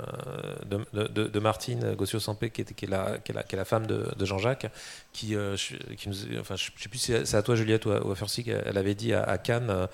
[0.71, 4.71] de, de, Martine Gossio-Sampé, qui, qui, est la, qui, est la, femme de, Jean-Jacques,
[5.13, 5.57] qui, euh,
[5.97, 8.13] qui nous, enfin, je ne sais plus si c'est à toi, Juliette, ou à, ou
[8.13, 9.71] à qu'elle avait dit à, Cannes.
[9.71, 9.87] Euh,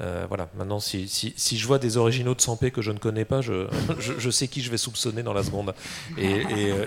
[0.00, 2.98] euh, voilà, maintenant, si, si, si, je vois des originaux de Sampé que je ne
[2.98, 5.74] connais pas, je, je, sais qui je vais soupçonner dans la seconde.
[6.18, 6.42] Et,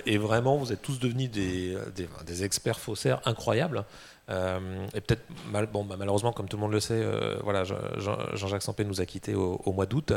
[0.06, 3.86] et, vraiment, vous êtes tous devenus des, des, des experts faussaires incroyables.
[4.30, 7.64] Euh, et peut-être, mal, bon, bah, malheureusement, comme tout le monde le sait, euh, voilà,
[7.64, 10.14] Jean-Jacques Sampé nous a quittés au, mois d'août,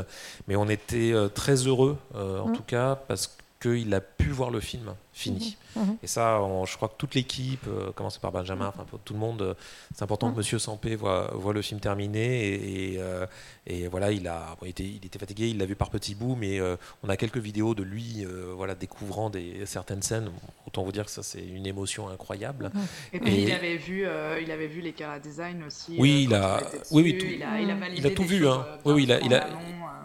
[0.47, 2.53] mais on était euh, très heureux, en mmh.
[2.53, 5.57] tout cas, parce qu'il a pu voir le film fini.
[5.59, 5.66] Mhm.
[5.77, 5.99] Mhm.
[6.03, 9.43] Et ça, je crois que toute l'équipe, euh, commencé par Benjamin, enfin tout le monde,
[9.43, 9.55] euh,
[9.95, 10.39] c'est important que mhm.
[10.39, 12.55] Monsieur Sampé voit, voit, le film terminé.
[12.55, 13.27] Et, euh,
[13.66, 16.37] et, voilà, il, a, il, était, il était fatigué, il l'a vu par petits bouts,
[16.37, 16.61] mais
[17.03, 18.24] on a quelques vidéos de lui
[18.57, 20.31] voilà, découvrant des, certaines scènes.
[20.66, 22.70] Autant vous dire que ça, c'est une émotion incroyable.
[23.12, 24.07] Et puis il, avait vu,
[24.43, 25.97] il avait vu les Cara Design aussi.
[25.99, 26.61] Oui, il a,
[26.91, 28.47] oui, oui, tout, il, a, il, a, validé il a tout vu.
[28.47, 28.66] Hein.
[28.85, 29.49] Oui, oui, il a, il a,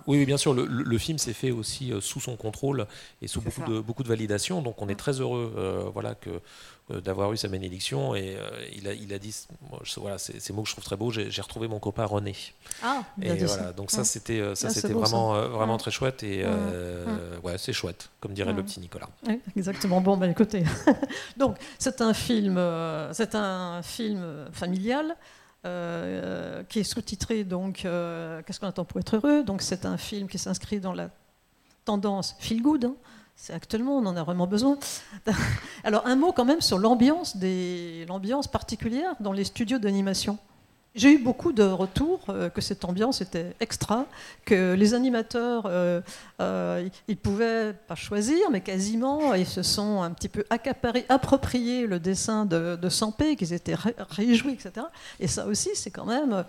[0.08, 2.88] oui, bien sûr, le, le film s'est fait aussi sous son contrôle
[3.22, 4.62] et sous beaucoup de, beaucoup de validation.
[4.62, 5.61] Donc on est très heureux euh,
[5.94, 6.42] voilà, que,
[6.92, 8.16] euh, d'avoir eu sa bénédiction.
[8.16, 9.36] Et euh, il, a, il a dit,
[9.98, 12.36] voilà, ces mots que je trouve très beaux, j'ai retrouvé mon copain René.
[12.84, 16.24] Ah, et voilà, donc ça, c'était ça, ah, c'était vraiment, vraiment très chouette.
[16.24, 16.46] Et
[17.44, 19.10] ouais, c'est chouette, comme dirait le petit Nicolas.
[19.56, 20.02] exactement.
[20.02, 20.64] Bon, ben écoutez.
[21.38, 22.60] donc, c'est un film,
[23.14, 25.16] c'est un film familial.
[25.64, 29.44] qui est sous-titré donc Qu'est-ce qu'on attend pour être heureux?
[29.44, 31.10] Donc c'est un film qui s'inscrit dans la
[31.86, 32.86] tendance feel good.
[32.86, 32.96] Hein.
[33.36, 34.78] C'est actuellement, on en a vraiment besoin.
[35.84, 37.36] Alors un mot quand même sur l'ambiance,
[38.08, 40.38] l'ambiance particulière dans les studios d'animation.
[40.94, 44.06] J'ai eu beaucoup de retours euh, que cette ambiance était extra,
[44.44, 46.02] que les animateurs, euh,
[46.42, 51.88] euh, ils pouvaient pas choisir, mais quasiment, ils se sont un petit peu accaparés, appropriés
[51.88, 53.78] le dessin de, de Sampé, qu'ils étaient
[54.10, 54.86] réjouis, etc.
[55.22, 56.44] Et ça aussi, c'est quand même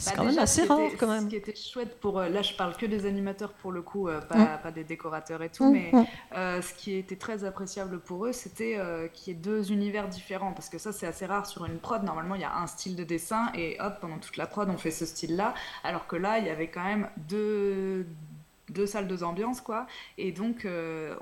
[0.00, 1.24] c'est bah, quand même assez rare, quand même.
[1.24, 2.18] Ce qui était chouette pour.
[2.18, 5.42] Euh, là, je parle que des animateurs pour le coup, euh, pas, pas, des décorateurs
[5.42, 5.92] et tout, mais
[6.36, 8.78] euh, ce qui était très appréciable pour eux, c'était
[9.12, 10.52] qu'il y ait deux univers différents.
[10.52, 12.02] Parce que ça, c'est assez rare sur une prod.
[12.02, 14.78] Normalement, il y a un style de dessin et hop, pendant toute la prod, on
[14.78, 15.54] fait ce style-là.
[15.84, 18.06] Alors que là, il y avait quand même deux
[18.70, 19.86] deux salles, deux ambiances, quoi.
[20.18, 21.14] Et donc, euh,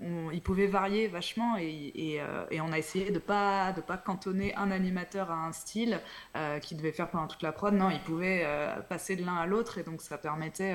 [0.00, 3.96] on, il pouvait varier vachement et, euh, et, on a essayé de pas de pas
[3.96, 6.00] cantonner un animateur à un style
[6.36, 7.74] euh, qui devait faire pendant toute la prod.
[7.74, 8.46] Non, il pouvait
[8.88, 10.74] passer de l'un à l'autre et donc ça permettait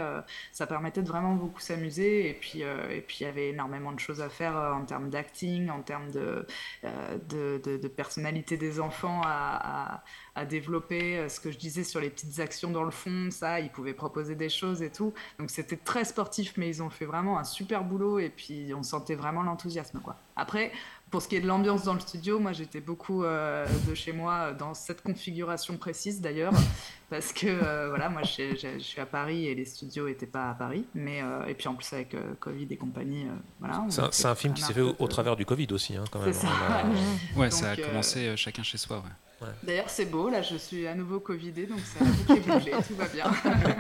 [0.52, 2.30] ça permettait de vraiment beaucoup s'amuser.
[2.30, 5.82] Et puis et il y avait énormément de choses à faire en termes d'acting, en
[5.82, 6.46] termes de
[6.84, 10.04] de, personnalité des enfants à
[10.46, 13.70] développer euh, ce que je disais sur les petites actions dans le fond, ça, ils
[13.70, 15.14] pouvaient proposer des choses et tout.
[15.40, 18.84] Donc c'était très sportif, mais ils ont fait vraiment un super boulot et puis on
[18.84, 20.00] sentait vraiment l'enthousiasme.
[20.00, 20.16] quoi.
[20.36, 20.72] Après,
[21.10, 24.12] pour ce qui est de l'ambiance dans le studio, moi j'étais beaucoup euh, de chez
[24.12, 26.54] moi dans cette configuration précise d'ailleurs,
[27.10, 30.54] parce que euh, voilà, moi je, suis à Paris et les studios n'étaient pas à
[30.54, 33.26] Paris, mais et puis en plus avec Covid et compagnie,
[33.60, 33.86] voilà.
[34.12, 36.34] C'est un, film qui s'est fait au, travers du Covid aussi, hein, quand même.
[36.34, 36.48] Ça.
[36.48, 36.92] Hein,
[37.36, 38.98] ouais, ça a commencé chacun chez soi.
[38.98, 39.27] Ouais.
[39.64, 42.72] D'ailleurs, c'est beau, là je suis à nouveau Covidé, donc c'est la boucle est bouclée,
[42.88, 43.26] tout va bien.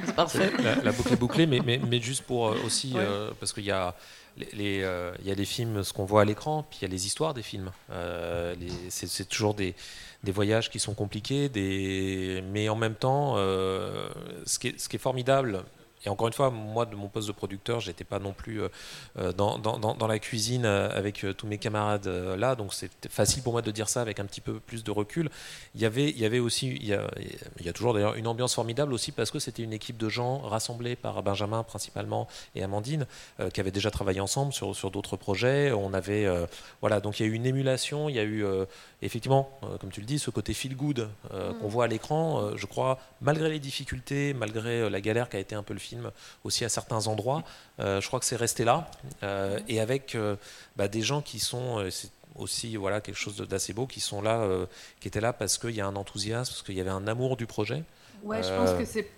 [0.05, 0.51] c'est parfait.
[0.83, 3.71] La, boucle est bouclée, mais, mais, mais juste pour euh, aussi, euh, parce qu'il y
[3.71, 3.95] a.
[4.53, 6.85] Les, euh, il y a les films, ce qu'on voit à l'écran, puis il y
[6.85, 7.71] a les histoires des films.
[8.89, 9.73] c'est toujours des,
[10.23, 12.43] des, voyages qui sont compliqués, des...
[12.51, 15.63] mais en même temps, ce qui, est, ce, qui est, formidable,
[16.07, 18.69] et encore une fois, moi, de mon poste de producteur, j'étais pas non plus euh,
[19.19, 23.61] euh, dans, la cuisine euh, avec tous mes camarades là, donc c'était facile pour moi
[23.61, 25.29] de dire ça avec un petit peu plus de recul.
[25.75, 28.93] Il y avait, il y avait aussi, il y a, toujours d'ailleurs une ambiance formidable
[28.93, 33.05] aussi parce que c'était une équipe de gens rassemblés par Benjamin principalement et Amandine
[33.53, 35.73] qui avaient déjà travaillé ensemble sur, sur d'autres projets.
[35.73, 36.25] On avait,
[36.79, 38.45] voilà, donc il y a eu une émulation, il y a eu
[39.01, 41.69] effectivement, comme tu le dis, ce côté feel good qu'on mm.
[41.69, 42.55] voit à l'écran.
[42.55, 46.11] je crois, malgré les difficultés, malgré la galère qui a été un peu le film
[46.43, 47.43] aussi à certains endroits.
[47.79, 48.89] Euh, je crois que c'est resté là.
[49.23, 50.35] Euh, et avec euh,
[50.75, 54.47] bah, des gens qui sont c'est aussi voilà quelque chose d'assez beau qui sont là
[54.99, 57.35] qui étaient là parce qu'il y a un enthousiasme parce qu'il y avait un amour
[57.35, 57.83] du projet
[58.21, 59.09] ouais je pense que c'est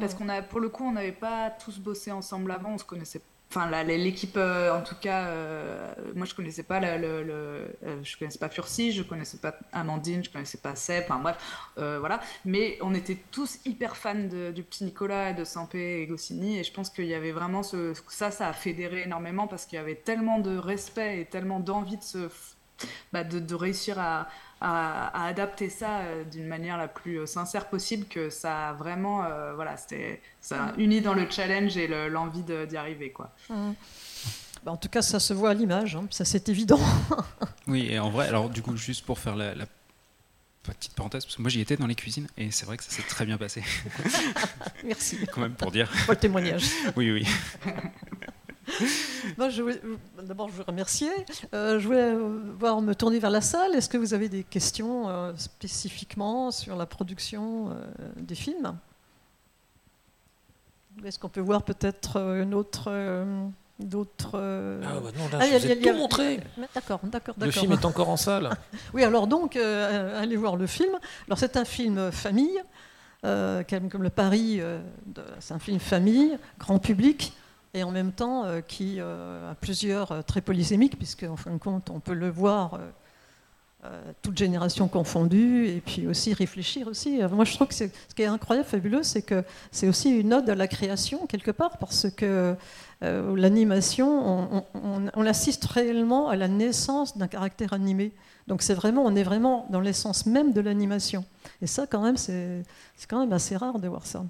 [0.00, 2.84] parce qu'on a pour le coup on n'avait pas tous bossé ensemble avant on se
[2.84, 7.68] connaissait Enfin, l'équipe, euh, en tout cas, euh, moi je connaissais pas le, euh,
[8.02, 11.36] je connaissais pas Furcy, je connaissais pas Amandine, je connaissais pas Seb, enfin bref,
[11.76, 12.20] voilà.
[12.44, 16.72] Mais on était tous hyper fans du petit Nicolas, de Sampé et Goscinny, et je
[16.72, 19.94] pense qu'il y avait vraiment ce, ça, ça a fédéré énormément parce qu'il y avait
[19.94, 22.28] tellement de respect et tellement d'envie de se,
[23.12, 24.28] bah, de, réussir à,
[24.60, 29.24] à, adapter ça euh, d'une manière la plus euh, sincère possible que ça a vraiment
[29.24, 34.76] euh, voilà c'était ça uni dans le challenge et l'envie d'y arriver quoi bah, en
[34.76, 36.06] tout cas ça se voit à l'image hein.
[36.10, 36.80] ça c'est évident
[37.66, 39.52] oui et en vrai alors du coup juste pour faire la,
[40.62, 42.90] petite parenthèse, parce que moi j'y étais dans les cuisines et c'est vrai que ça
[42.90, 43.62] s'est très bien passé.
[44.84, 45.16] Merci.
[45.32, 45.88] Quand même pour dire.
[46.06, 46.64] Pour le témoignage.
[46.96, 47.24] oui, oui.
[49.38, 51.10] D'abord, je vous remercier.
[51.54, 52.14] Euh, je voulais
[52.58, 53.74] voir me tourner vers la salle.
[53.74, 57.74] Est-ce que vous avez des questions euh, spécifiquement sur la production euh,
[58.16, 58.76] des films?
[61.04, 62.90] Est-ce qu'on peut voir peut-être une autre
[63.78, 64.38] d'autres.
[64.82, 66.40] Ah bah non, là, ah, je vous ai tout montré.
[66.74, 68.48] D'accord, d'accord, Le film est encore en salle.
[68.94, 70.98] oui, alors donc, allez voir le film.
[71.26, 72.58] Alors c'est un film famille,
[73.22, 74.62] comme, le Paris,
[75.40, 77.34] c'est un film famille, grand public
[77.76, 81.52] et en même temps euh, qui euh, a plusieurs euh, traits polysémiques, puisque en fin
[81.52, 82.80] de compte, on peut le voir
[84.20, 87.20] toute génération confondue, et puis aussi réfléchir aussi.
[87.30, 87.84] Moi, je trouve que ce
[88.16, 91.78] qui est incroyable, fabuleux, c'est que c'est aussi une ode à la création, quelque part,
[91.78, 92.56] parce que
[93.00, 98.10] l'animation, on, on, assiste réellement à la naissance d'un caractère animé.
[98.48, 101.24] Donc c'est vraiment, on est vraiment dans l'essence même de l'animation.
[101.62, 102.64] Et ça, quand même, c'est
[103.06, 104.24] quand même assez rare de voir ça.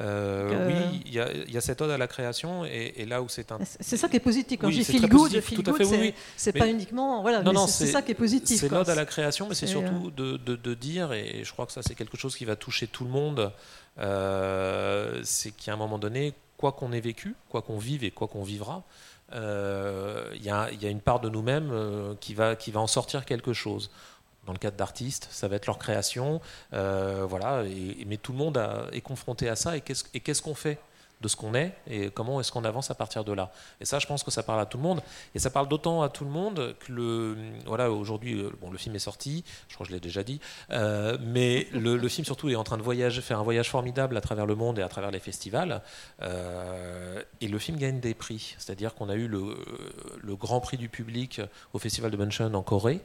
[0.00, 3.58] Euh, oui, il y, a cette ode à la création et, là où c'est un.
[3.80, 4.60] C'est ça qui est positif.
[4.60, 7.22] Quand je dis feel good, feel good, c'est pas uniquement.
[7.22, 8.60] Voilà, c'est ça qui est positif.
[8.60, 11.66] C'est l'ode à la création, mais c'est surtout euh, de, de, dire, et je crois
[11.66, 13.52] que ça c'est quelque chose qui va toucher tout le monde,
[13.98, 18.28] euh, c'est qu'à un moment donné, quoi qu'on ait vécu, quoi qu'on vive et quoi
[18.28, 18.84] qu'on vivra,
[19.32, 23.24] il y, a, y, a une part de nous-mêmes qui, va, qui va en sortir
[23.24, 23.90] quelque chose
[24.48, 26.40] dans le cadre d'artistes, ça va être leur création,
[26.72, 27.64] euh, voilà.
[28.06, 28.58] mais tout le monde
[28.92, 29.76] est confronté à ça.
[29.76, 30.78] Et qu'est-ce qu'on fait
[31.20, 33.52] de ce qu'on est et comment est-ce qu'on avance à partir de là.
[33.80, 35.02] Et ça, je pense que ça parle à tout le monde.
[35.34, 37.36] Et ça parle d'autant à tout le monde que le,
[37.66, 40.40] voilà, aujourd'hui, euh, bon, le film est sorti, je crois que je l'ai déjà dit,
[40.70, 44.20] euh, mais le, film surtout est en train de voyager, faire un voyage formidable à
[44.20, 45.82] travers le monde et à travers les festivals.
[46.22, 51.42] et le film gagne des prix, c'est-à-dire qu'on a eu le, grand prix du public
[51.72, 53.02] au festival de Bunchen en Corée.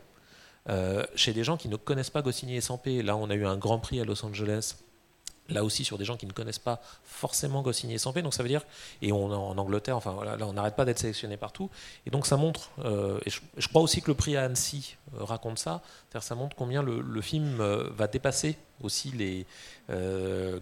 [0.70, 3.46] Euh, chez des gens qui ne connaissent pas Goscinny et Sampé, là on a eu
[3.46, 4.76] un grand prix à Los Angeles,
[5.50, 8.44] là aussi sur des gens qui ne connaissent pas forcément Goscinny et Sampé, donc ça
[8.44, 8.64] veut dire,
[9.02, 11.70] et on en Angleterre, enfin là on n'arrête pas d'être sélectionné partout,
[12.06, 15.26] et donc ça montre, euh, et je, crois aussi que le prix à Annecy euh,
[15.26, 19.46] raconte ça, c'est-à-dire ça montre combien le, film va dépasser aussi les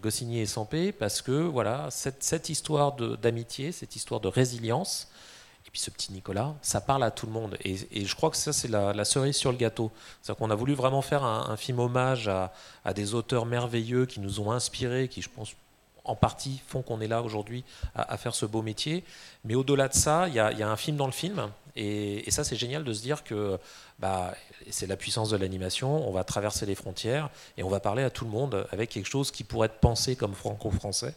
[0.01, 5.10] Goscinny et Sampé, parce que voilà, cette histoire d'amitié, cette histoire de résilience,
[5.69, 7.57] puis ce petit Nicolas, ça parle à tout le monde.
[7.63, 9.91] Et, je crois que ça, c'est la, cerise sur le gâteau.
[10.21, 14.39] C'est-à-dire qu'on a voulu vraiment faire un, film hommage à, des auteurs merveilleux qui nous
[14.39, 15.55] ont inspirés, qui, je pense,
[16.03, 17.63] en partie font qu'on est là aujourd'hui
[17.95, 19.03] à, faire ce beau métier.
[19.45, 21.49] Mais au-delà de ça, il y, a un film dans le film.
[21.75, 23.57] Et, ça, c'est génial de se dire que
[23.99, 24.33] bah,
[24.69, 26.07] c'est la puissance de l'animation.
[26.07, 29.07] On va traverser les frontières et on va parler à tout le monde avec quelque
[29.07, 31.13] chose qui pourrait être pensé comme franco-français.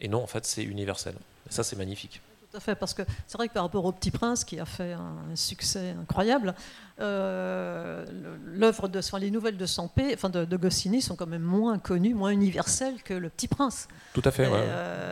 [0.00, 1.14] Et non, en fait, c'est universel.
[1.48, 2.20] Et ça, c'est magnifique.
[2.50, 4.64] Tout à fait, parce que c'est vrai que par rapport au Petit Prince, qui a
[4.64, 6.54] fait un succès incroyable,
[6.98, 8.06] euh,
[8.46, 12.14] l'œuvre de, enfin, les nouvelles de Sampé, enfin de, Goscinny, sont quand même moins connues,
[12.14, 13.86] moins universelles que Le Petit Prince.
[14.14, 14.48] Tout à fait.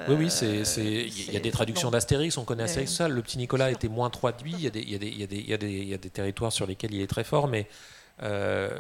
[0.09, 3.07] oui, oui, c'est, il y a des traductions d'Astérix, on connaît assez ça.
[3.07, 4.55] Le Petit Nicolas était moins traduit.
[4.55, 5.59] Il y, a des, il, y a des, il, y a des, il, y a
[5.59, 7.69] des, il y a des territoires sur lesquels il est très fort, mais
[8.23, 8.71] euh,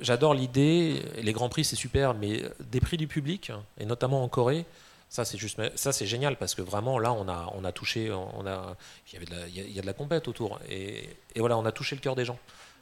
[0.00, 1.02] j'adore l'idée.
[1.20, 4.66] Les grands prix, c'est super, mais des prix du public, et notamment en Corée.
[5.08, 8.10] Ça, c'est juste, ça, c'est génial parce que vraiment, là, on a, on a touché,
[8.12, 11.40] on a, il y avait de il y a de la compète autour, et, et,
[11.40, 12.38] voilà, on a touché le cœur des gens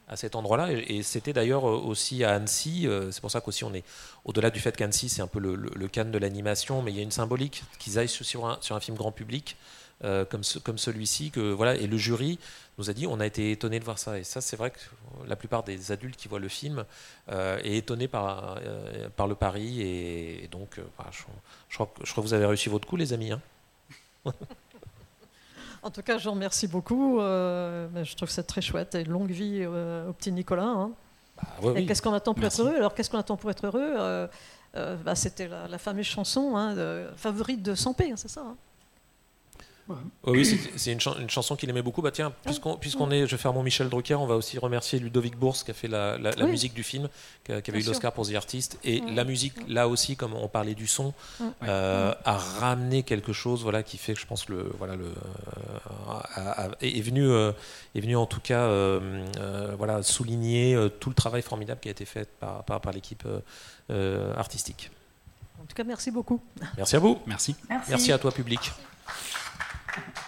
[0.07, 0.71] à cet endroit-là.
[0.71, 2.87] Et, c'était d'ailleurs euh, aussi à Annecy.
[2.87, 3.83] Euh, c'est pour ça qu'aussi on est
[4.25, 6.99] au-delà du fait qu'Annecy c'est un peu le, le, canne de l'animation, mais il y
[6.99, 9.57] a une symbolique qu'ils aillent sur un, sur un film grand public
[10.03, 11.31] euh, comme, comme celui-ci.
[11.31, 12.39] Que voilà, et le jury
[12.77, 14.19] nous a dit, on a été étonné de voir ça.
[14.19, 14.79] Et ça, c'est vrai que
[15.27, 16.85] la plupart des adultes qui voient le film
[17.31, 19.81] euh, est étonné par, euh, par le pari.
[19.81, 21.23] Et, donc, euh, je,
[21.73, 23.31] crois, je, crois, que vous avez réussi votre coup, les amis.
[23.31, 23.41] Hein.
[25.83, 27.19] en tout cas, je vous remercie beaucoup.
[27.19, 28.95] je trouve ça très chouette.
[28.95, 30.63] Et longue vie au petit Nicolas.
[30.63, 30.91] Hein.
[31.61, 32.75] Bah, et qu'est-ce qu'on attend pour être heureux?
[32.75, 34.29] Alors, qu'est-ce qu'on attend pour être heureux?
[35.03, 36.75] Bah, C'était la, fameuse chanson hein,
[37.15, 38.55] favorite de Sampé, c'est ça
[39.89, 42.01] Oh oui, c'est une, chanson qu'il aimait beaucoup.
[42.01, 42.33] Bah tiens,
[42.79, 45.71] puisqu'on est, je vais faire mon Michel Drucker, on va aussi remercier Ludovic Bourse qui
[45.71, 47.07] a fait la, musique du film,
[47.45, 48.77] qui, avait eu l'Oscar pour The Artist.
[48.83, 51.13] Et la musique, là aussi, comme on parlait du son,
[51.63, 55.05] euh, a ramené quelque chose, voilà, qui fait que je pense le, voilà, le,
[56.37, 57.51] euh, est, venu, euh,
[57.95, 58.67] est venu en tout cas,
[59.77, 63.27] voilà, souligner tout le travail formidable qui a été fait par, par, l'équipe
[64.37, 64.91] artistique.
[65.61, 66.41] En tout cas, merci beaucoup.
[66.77, 67.19] Merci à vous.
[67.25, 67.55] Merci.
[67.69, 68.71] Merci, merci à toi, public.
[69.97, 70.26] Thank you.